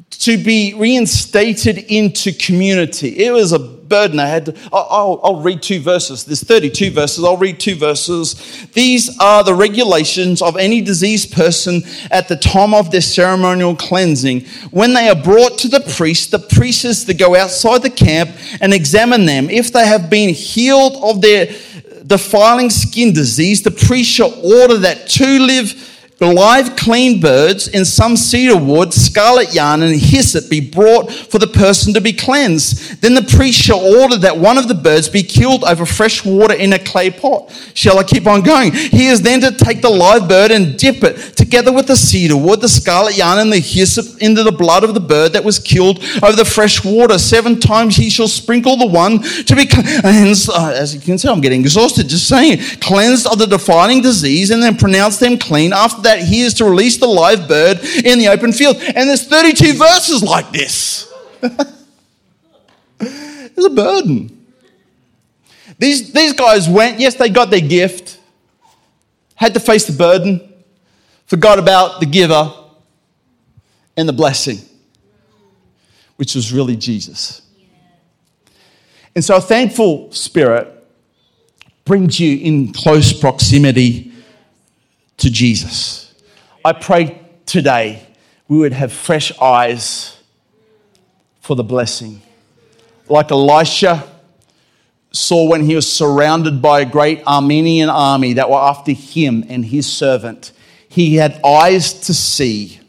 to 0.10 0.38
be 0.38 0.74
reinstated 0.76 1.78
into 1.78 2.32
community. 2.32 3.26
It 3.26 3.34
was 3.34 3.52
a 3.52 3.60
burden 3.88 4.20
I 4.20 4.28
had. 4.28 4.58
I'll, 4.74 5.20
I'll, 5.24 5.42
read 5.42 5.62
two 5.62 5.80
verses. 5.80 6.24
There's 6.24 6.44
32 6.44 6.92
verses. 6.92 7.24
I'll 7.24 7.38
read 7.38 7.60
two 7.60 7.76
verses. 7.76 8.68
These 8.74 9.18
are 9.20 9.44
the 9.44 9.54
regulations 9.54 10.42
of 10.42 10.58
any 10.58 10.82
diseased 10.82 11.34
person 11.34 11.84
at 12.10 12.28
the 12.28 12.36
time 12.36 12.74
of 12.74 12.92
their 12.92 13.02
ceremonial 13.02 13.76
cleansing. 13.76 14.46
When 14.72 14.94
they 14.94 15.10
are 15.10 15.16
brought 15.16 15.58
to 15.60 15.68
the 15.68 15.82
priest, 15.82 16.32
the 16.32 16.40
priest 16.40 16.86
is 16.86 17.06
to 17.06 17.14
go 17.14 17.36
outside 17.36 17.84
the 17.84 17.90
camp 17.90 18.32
and 18.62 18.74
examine 18.74 19.26
them. 19.26 19.50
If 19.50 19.72
they 19.72 19.86
have 19.86 20.10
been 20.10 20.34
healed 20.34 20.96
of 21.04 21.22
their 21.22 21.48
defiling 22.08 22.70
skin 22.70 23.14
disease, 23.14 23.62
the 23.62 23.72
priest 23.72 24.10
shall 24.10 24.34
order 24.44 24.78
that 24.80 25.10
two 25.10 25.40
live 25.40 25.95
live 26.22 26.76
clean 26.78 27.20
birds 27.20 27.68
in 27.68 27.84
some 27.84 28.16
cedar 28.16 28.58
wood, 28.58 28.94
scarlet 28.94 29.54
yarn, 29.54 29.82
and 29.82 30.00
hyssop 30.00 30.50
be 30.50 30.62
brought 30.62 31.12
for 31.12 31.40
the 31.40 31.48
person 31.48 31.94
to 31.94 32.00
be 32.00 32.14
cleansed. 32.14 33.02
Then 33.02 33.16
the 33.16 33.22
priest 33.22 33.60
shall 33.60 33.80
order 33.80 34.18
that 34.18 34.38
one 34.38 34.58
of 34.58 34.70
the 34.70 34.76
birds 34.76 35.10
be 35.10 35.24
killed 35.24 35.66
over 35.66 35.86
fresh 35.86 36.24
water 36.24 36.54
in 36.54 36.72
a 36.72 36.80
clay 36.80 37.10
pot. 37.10 37.52
Shall 37.74 38.00
I 38.00 38.04
keep 38.04 38.28
on 38.28 38.44
going? 38.44 38.72
He 38.72 39.08
is 39.08 39.22
then 39.22 39.42
to 39.42 39.52
take 39.52 39.82
the 39.82 39.90
live 39.90 40.30
bird 40.30 40.52
and 40.52 40.78
dip 40.78 41.04
it 41.04 41.36
together 41.36 41.74
with 41.74 41.88
the 41.88 41.98
cedar 41.98 42.38
wood, 42.38 42.62
the 42.62 42.70
scarlet 42.70 43.18
yarn, 43.18 43.40
and 43.40 43.52
the 43.52 43.60
hyssop 43.60 44.22
into 44.22 44.44
the 44.44 44.52
blood 44.52 44.86
of 44.86 44.94
the 44.94 45.02
bird 45.02 45.34
that 45.34 45.44
was 45.44 45.60
killed 45.60 46.00
over 46.24 46.36
the 46.36 46.46
fresh 46.46 46.84
water. 46.86 47.18
Seven 47.18 47.60
times 47.60 47.98
he 47.98 48.10
shall 48.10 48.30
sprinkle 48.30 48.78
the 48.78 48.86
one 48.86 49.20
to 49.20 49.56
be 49.56 49.66
cleansed. 49.66 50.50
Uh, 50.50 50.72
as 50.74 50.96
you 50.96 51.02
can 51.02 51.18
see, 51.18 51.28
I'm 51.28 51.42
getting 51.42 51.62
exhausted 51.62 52.08
just 52.08 52.30
saying. 52.30 52.60
Cleansed 52.80 53.28
of 53.28 53.38
the 53.38 53.48
defiling 53.48 54.02
disease 54.02 54.50
and 54.52 54.64
then 54.64 54.78
pronounce 54.78 55.18
them 55.18 55.38
clean. 55.38 55.74
After 55.74 56.05
that, 56.06 56.20
he 56.20 56.42
is 56.42 56.56
to 56.56 56.66
release 56.66 56.98
the 56.98 57.08
live 57.08 57.48
bird 57.48 57.80
in 58.04 58.18
the 58.18 58.30
open 58.30 58.52
field. 58.52 58.78
And 58.78 59.10
there's 59.10 59.28
32 59.28 59.74
verses 59.74 60.24
like 60.24 60.52
this. 60.52 61.14
It's 63.58 63.66
a 63.66 63.70
burden. 63.70 64.46
These, 65.78 66.12
these 66.12 66.34
guys 66.34 66.68
went, 66.68 67.00
yes, 67.00 67.16
they 67.16 67.30
got 67.30 67.50
their 67.50 67.62
gift, 67.62 68.20
had 69.36 69.54
to 69.54 69.60
face 69.60 69.86
the 69.86 69.94
burden, 69.94 70.54
forgot 71.26 71.60
about 71.60 72.00
the 72.00 72.06
giver 72.06 72.54
and 73.98 74.08
the 74.08 74.14
blessing, 74.14 74.60
which 76.18 76.36
was 76.36 76.52
really 76.52 76.76
Jesus. 76.76 77.42
And 79.16 79.24
so 79.24 79.38
a 79.38 79.42
thankful 79.42 80.12
spirit 80.12 80.72
brings 81.86 82.20
you 82.20 82.38
in 82.38 82.74
close 82.74 83.14
proximity 83.14 84.12
to 85.26 85.32
Jesus. 85.32 86.14
I 86.64 86.72
pray 86.74 87.20
today 87.48 88.06
we 88.48 88.60
would 88.60 88.74
have 88.74 88.94
fresh 88.94 89.36
eyes 89.40 90.22
for 91.42 91.56
the 91.56 91.64
blessing. 91.64 92.22
Like 93.10 93.32
Elisha 93.32 94.08
saw 95.12 95.50
when 95.50 95.66
he 95.66 95.74
was 95.74 95.92
surrounded 95.92 96.62
by 96.62 96.82
a 96.82 96.86
great 96.86 97.26
Armenian 97.26 97.90
army 97.90 98.34
that 98.34 98.52
were 98.52 98.60
after 98.60 98.92
him 98.92 99.44
and 99.50 99.66
his 99.66 99.92
servant, 99.92 100.52
he 100.90 101.16
had 101.16 101.44
eyes 101.44 101.92
to 102.02 102.14
see 102.14 102.80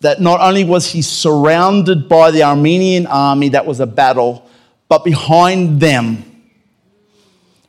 that 0.00 0.20
not 0.20 0.40
only 0.40 0.64
was 0.64 0.90
he 0.90 1.02
surrounded 1.02 2.08
by 2.08 2.32
the 2.32 2.42
Armenian 2.42 3.06
army 3.06 3.50
that 3.50 3.64
was 3.64 3.78
a 3.78 3.86
battle, 3.86 4.50
but 4.88 5.04
behind 5.04 5.78
them 5.78 6.24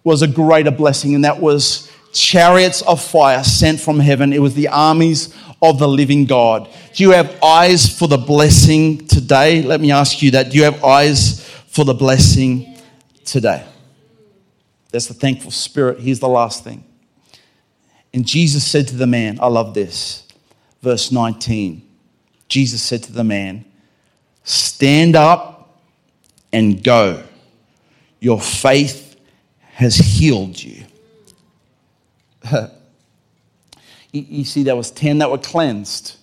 was 0.03 0.23
a 0.23 0.27
greater 0.27 0.71
blessing, 0.71 1.13
and 1.13 1.23
that 1.23 1.39
was 1.39 1.84
chariots 2.15 2.81
of 2.81 3.03
fire 3.03 3.43
sent 3.43 3.79
from 3.79 3.99
heaven. 3.99 4.33
It 4.33 4.41
was 4.41 4.55
the 4.55 4.69
armies 4.69 5.35
of 5.61 5.77
the 5.79 5.87
living 5.87 6.25
God. 6.25 6.69
Do 6.93 7.03
you 7.03 7.11
have 7.11 7.41
eyes 7.43 7.97
for 7.97 8.07
the 8.07 8.17
blessing 8.17 9.05
today? 9.07 9.61
Let 9.61 9.81
me 9.81 9.91
ask 9.91 10.21
you 10.21 10.31
that. 10.31 10.49
Do 10.49 10.57
you 10.57 10.63
have 10.63 10.83
eyes 10.83 11.47
for 11.67 11.85
the 11.85 11.93
blessing 11.93 12.77
today? 13.25 13.65
That's 14.91 15.07
the 15.07 15.13
thankful 15.13 15.51
spirit. 15.51 15.99
Here's 15.99 16.19
the 16.19 16.29
last 16.29 16.63
thing. 16.63 16.85
And 18.13 18.25
Jesus 18.25 18.65
said 18.65 18.87
to 18.87 18.95
the 18.95 19.07
man, 19.07 19.39
I 19.41 19.47
love 19.47 19.73
this, 19.73 20.25
verse 20.81 21.11
19. 21.11 21.81
Jesus 22.47 22.81
said 22.81 23.03
to 23.03 23.11
the 23.11 23.25
man, 23.25 23.65
Stand 24.45 25.15
up 25.15 25.81
and 26.53 26.81
go. 26.81 27.23
Your 28.21 28.39
faith 28.39 29.19
has 29.73 29.97
healed 29.97 30.61
you. 30.61 30.85
you 34.11 34.43
see, 34.43 34.63
there 34.63 34.75
was 34.75 34.91
10 34.91 35.19
that 35.19 35.29
were 35.29 35.37
cleansed. 35.37 36.17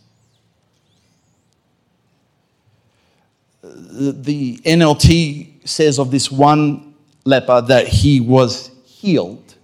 Uh, 3.64 3.68
the 4.14 4.58
NLT 4.58 5.68
says 5.68 5.98
of 5.98 6.10
this 6.10 6.30
one 6.30 6.94
leper 7.24 7.60
that 7.62 7.88
he 7.88 8.20
was 8.20 8.70
healed. 8.84 9.54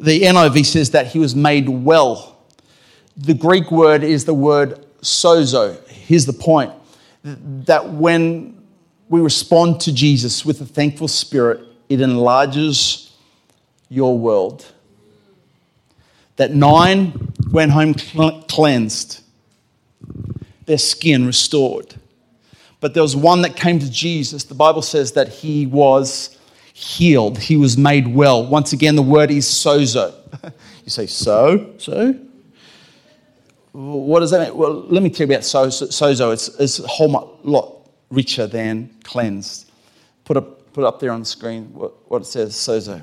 The 0.00 0.22
NIV 0.22 0.66
says 0.66 0.90
that 0.90 1.06
he 1.06 1.18
was 1.18 1.34
made 1.34 1.68
well. 1.68 2.42
The 3.16 3.34
Greek 3.34 3.70
word 3.70 4.02
is 4.02 4.24
the 4.24 4.34
word 4.34 4.84
sozo. 5.02 5.86
Here's 5.88 6.26
the 6.26 6.32
point 6.32 6.72
that 7.22 7.88
when 7.88 8.60
we 9.08 9.20
respond 9.20 9.80
to 9.82 9.92
Jesus 9.92 10.44
with 10.44 10.60
a 10.60 10.66
thankful 10.66 11.08
spirit, 11.08 11.60
it 11.88 12.00
enlarges 12.00 13.12
your 13.88 14.18
world. 14.18 14.73
That 16.36 16.52
nine 16.52 17.32
went 17.50 17.72
home 17.72 17.94
cleansed, 17.94 19.22
their 20.66 20.78
skin 20.78 21.26
restored. 21.26 21.94
But 22.80 22.92
there 22.92 23.02
was 23.02 23.16
one 23.16 23.42
that 23.42 23.56
came 23.56 23.78
to 23.78 23.90
Jesus. 23.90 24.44
The 24.44 24.54
Bible 24.54 24.82
says 24.82 25.12
that 25.12 25.28
he 25.28 25.66
was 25.66 26.38
healed, 26.74 27.38
he 27.38 27.56
was 27.56 27.78
made 27.78 28.08
well. 28.08 28.44
Once 28.44 28.72
again, 28.72 28.96
the 28.96 29.02
word 29.02 29.30
is 29.30 29.46
sozo. 29.46 30.12
you 30.84 30.90
say, 30.90 31.06
so? 31.06 31.72
So? 31.78 32.18
What 33.72 34.20
does 34.20 34.30
that 34.32 34.48
mean? 34.48 34.56
Well, 34.56 34.84
let 34.88 35.02
me 35.02 35.08
tell 35.08 35.26
you 35.26 35.32
about 35.32 35.44
sozo. 35.44 36.32
It's, 36.32 36.48
it's 36.60 36.78
a 36.80 36.86
whole 36.86 37.38
lot 37.42 37.88
richer 38.10 38.46
than 38.46 38.90
cleansed. 39.02 39.70
Put 40.24 40.36
up, 40.36 40.72
put 40.72 40.84
up 40.84 41.00
there 41.00 41.10
on 41.10 41.20
the 41.20 41.26
screen 41.26 41.72
what, 41.72 41.92
what 42.10 42.22
it 42.22 42.26
says 42.26 42.54
sozo. 42.54 43.02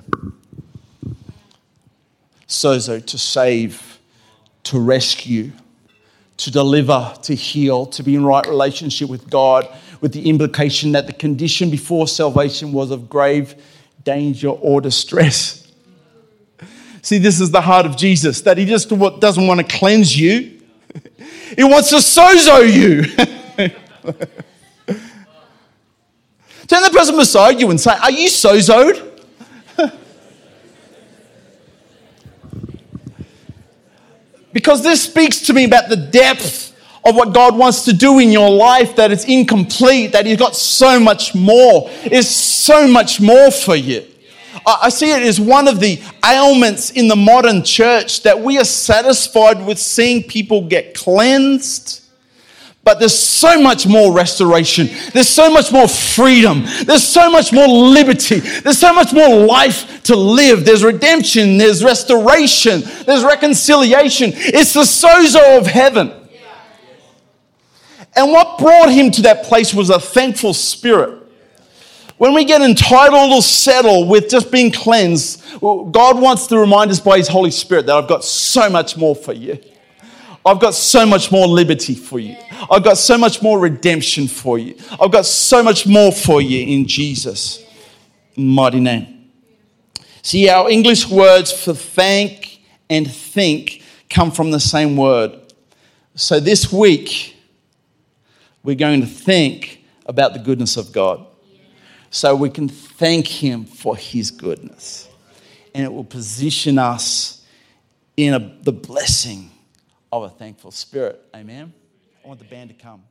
Sozo, 2.51 3.03
to 3.05 3.17
save, 3.17 3.97
to 4.63 4.79
rescue, 4.79 5.51
to 6.35 6.51
deliver, 6.51 7.13
to 7.23 7.33
heal, 7.33 7.85
to 7.85 8.03
be 8.03 8.15
in 8.15 8.25
right 8.25 8.45
relationship 8.45 9.09
with 9.09 9.29
God, 9.29 9.67
with 10.01 10.11
the 10.11 10.29
implication 10.29 10.91
that 10.91 11.07
the 11.07 11.13
condition 11.13 11.69
before 11.69 12.07
salvation 12.07 12.73
was 12.73 12.91
of 12.91 13.09
grave 13.09 13.55
danger 14.03 14.49
or 14.49 14.81
distress. 14.81 15.71
See, 17.01 17.19
this 17.19 17.39
is 17.39 17.51
the 17.51 17.61
heart 17.61 17.85
of 17.85 17.95
Jesus, 17.95 18.41
that 18.41 18.57
He 18.57 18.65
just 18.65 18.89
doesn't 18.89 19.47
want 19.47 19.59
to 19.61 19.77
cleanse 19.77 20.19
you, 20.19 20.61
he 21.55 21.63
wants 21.63 21.89
to 21.91 21.97
sozo 21.97 22.69
you. 22.69 23.03
Turn 26.67 26.83
the 26.83 26.89
person 26.89 27.15
beside 27.15 27.61
you 27.61 27.69
and 27.69 27.79
say, 27.79 27.91
Are 27.91 28.11
you 28.11 28.27
sozoed? 28.27 29.10
Because 34.53 34.83
this 34.83 35.03
speaks 35.03 35.41
to 35.41 35.53
me 35.53 35.65
about 35.65 35.89
the 35.89 35.95
depth 35.95 36.75
of 37.03 37.15
what 37.15 37.33
God 37.33 37.57
wants 37.57 37.85
to 37.85 37.93
do 37.93 38.19
in 38.19 38.31
your 38.31 38.49
life, 38.49 38.95
that 38.95 39.11
it's 39.11 39.25
incomplete, 39.25 40.11
that 40.11 40.25
He's 40.25 40.37
got 40.37 40.55
so 40.55 40.99
much 40.99 41.33
more. 41.33 41.89
There's 42.07 42.29
so 42.29 42.87
much 42.87 43.19
more 43.19 43.49
for 43.51 43.75
you. 43.75 44.05
I 44.65 44.89
see 44.89 45.11
it 45.11 45.23
as 45.23 45.39
one 45.39 45.67
of 45.67 45.79
the 45.79 45.99
ailments 46.23 46.91
in 46.91 47.07
the 47.07 47.15
modern 47.15 47.63
church 47.63 48.21
that 48.23 48.39
we 48.39 48.59
are 48.59 48.65
satisfied 48.65 49.65
with 49.65 49.79
seeing 49.79 50.23
people 50.23 50.67
get 50.67 50.93
cleansed. 50.93 52.00
But 52.83 52.99
there's 52.99 53.17
so 53.17 53.61
much 53.61 53.85
more 53.85 54.11
restoration. 54.11 54.89
There's 55.13 55.29
so 55.29 55.51
much 55.51 55.71
more 55.71 55.87
freedom. 55.87 56.63
There's 56.85 57.07
so 57.07 57.31
much 57.31 57.53
more 57.53 57.67
liberty. 57.67 58.39
There's 58.39 58.79
so 58.79 58.91
much 58.91 59.13
more 59.13 59.45
life 59.45 60.01
to 60.03 60.15
live. 60.15 60.65
There's 60.65 60.83
redemption. 60.83 61.57
There's 61.57 61.83
restoration. 61.83 62.81
There's 63.05 63.23
reconciliation. 63.23 64.31
It's 64.33 64.73
the 64.73 64.81
sozo 64.81 65.59
of 65.59 65.67
heaven. 65.67 66.11
And 68.15 68.31
what 68.31 68.57
brought 68.57 68.89
him 68.89 69.11
to 69.11 69.21
that 69.21 69.45
place 69.45 69.73
was 69.73 69.89
a 69.89 69.99
thankful 69.99 70.53
spirit. 70.53 71.21
When 72.17 72.33
we 72.33 72.45
get 72.45 72.61
entitled 72.61 73.31
or 73.31 73.41
settled 73.41 74.09
with 74.09 74.29
just 74.29 74.51
being 74.51 74.71
cleansed, 74.71 75.41
God 75.59 76.19
wants 76.19 76.45
to 76.47 76.57
remind 76.59 76.91
us 76.91 76.99
by 76.99 77.17
His 77.17 77.27
Holy 77.27 77.49
Spirit 77.49 77.87
that 77.87 77.95
I've 77.95 78.07
got 78.07 78.23
so 78.23 78.69
much 78.69 78.95
more 78.95 79.15
for 79.15 79.33
you. 79.33 79.57
I've 80.45 80.59
got 80.59 80.73
so 80.73 81.05
much 81.05 81.31
more 81.31 81.47
liberty 81.47 81.93
for 81.93 82.19
you. 82.19 82.35
I've 82.69 82.83
got 82.83 82.97
so 82.97 83.17
much 83.17 83.41
more 83.41 83.59
redemption 83.59 84.27
for 84.27 84.57
you. 84.57 84.75
I've 84.99 85.11
got 85.11 85.25
so 85.25 85.61
much 85.61 85.85
more 85.85 86.11
for 86.11 86.41
you 86.41 86.65
in 86.65 86.87
Jesus' 86.87 87.63
mighty 88.35 88.79
name. 88.79 89.29
See, 90.23 90.49
our 90.49 90.69
English 90.69 91.07
words 91.07 91.51
for 91.51 91.73
thank 91.73 92.63
and 92.89 93.09
think 93.11 93.83
come 94.09 94.31
from 94.31 94.51
the 94.51 94.59
same 94.59 94.97
word. 94.97 95.53
So 96.15 96.39
this 96.39 96.71
week, 96.71 97.35
we're 98.63 98.75
going 98.75 99.01
to 99.01 99.07
think 99.07 99.83
about 100.05 100.33
the 100.33 100.39
goodness 100.39 100.77
of 100.77 100.91
God 100.91 101.25
so 102.09 102.35
we 102.35 102.49
can 102.49 102.67
thank 102.67 103.27
Him 103.27 103.65
for 103.65 103.95
His 103.95 104.31
goodness. 104.31 105.07
And 105.73 105.85
it 105.85 105.93
will 105.93 106.03
position 106.03 106.77
us 106.77 107.45
in 108.17 108.33
a, 108.33 108.39
the 108.61 108.73
blessing 108.73 109.51
of 110.11 110.23
a 110.23 110.29
thankful 110.29 110.71
spirit. 110.71 111.21
Amen. 111.35 111.73
I 112.23 112.27
want 112.27 112.39
the 112.39 112.45
band 112.45 112.69
to 112.69 112.75
come. 112.75 113.03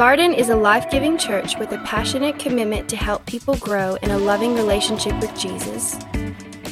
Gardn 0.00 0.34
is 0.34 0.48
a 0.48 0.56
life 0.56 0.90
giving 0.90 1.18
church 1.18 1.58
with 1.58 1.72
a 1.72 1.78
passionate 1.78 2.38
commitment 2.38 2.88
to 2.88 2.96
help 2.96 3.26
people 3.26 3.56
grow 3.56 3.96
in 3.96 4.10
a 4.10 4.16
loving 4.16 4.54
relationship 4.54 5.12
with 5.20 5.38
Jesus, 5.38 5.98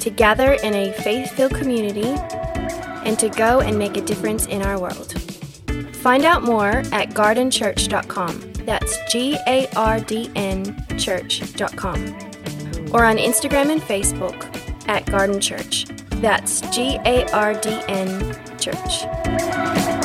to 0.00 0.08
gather 0.08 0.54
in 0.54 0.72
a 0.74 0.92
faith 0.92 1.32
filled 1.32 1.54
community, 1.54 2.08
and 3.04 3.18
to 3.18 3.28
go 3.28 3.60
and 3.60 3.78
make 3.78 3.98
a 3.98 4.00
difference 4.00 4.46
in 4.46 4.62
our 4.62 4.80
world. 4.80 5.12
Find 5.96 6.24
out 6.24 6.42
more 6.42 6.82
at 6.92 7.10
gardnchurch.com. 7.10 8.52
That's 8.64 8.96
G 9.12 9.36
A 9.46 9.68
R 9.76 10.00
D 10.00 10.30
N 10.34 10.76
church.com. 10.96 12.27
Or 12.92 13.04
on 13.04 13.16
Instagram 13.16 13.70
and 13.70 13.80
Facebook 13.80 14.44
at 14.88 15.04
Gardn 15.06 15.40
Church. 15.40 15.86
That's 16.20 16.60
G 16.74 16.98
A 17.04 17.30
R 17.32 17.54
D 17.54 17.80
N 17.88 18.34
Church. 18.58 19.97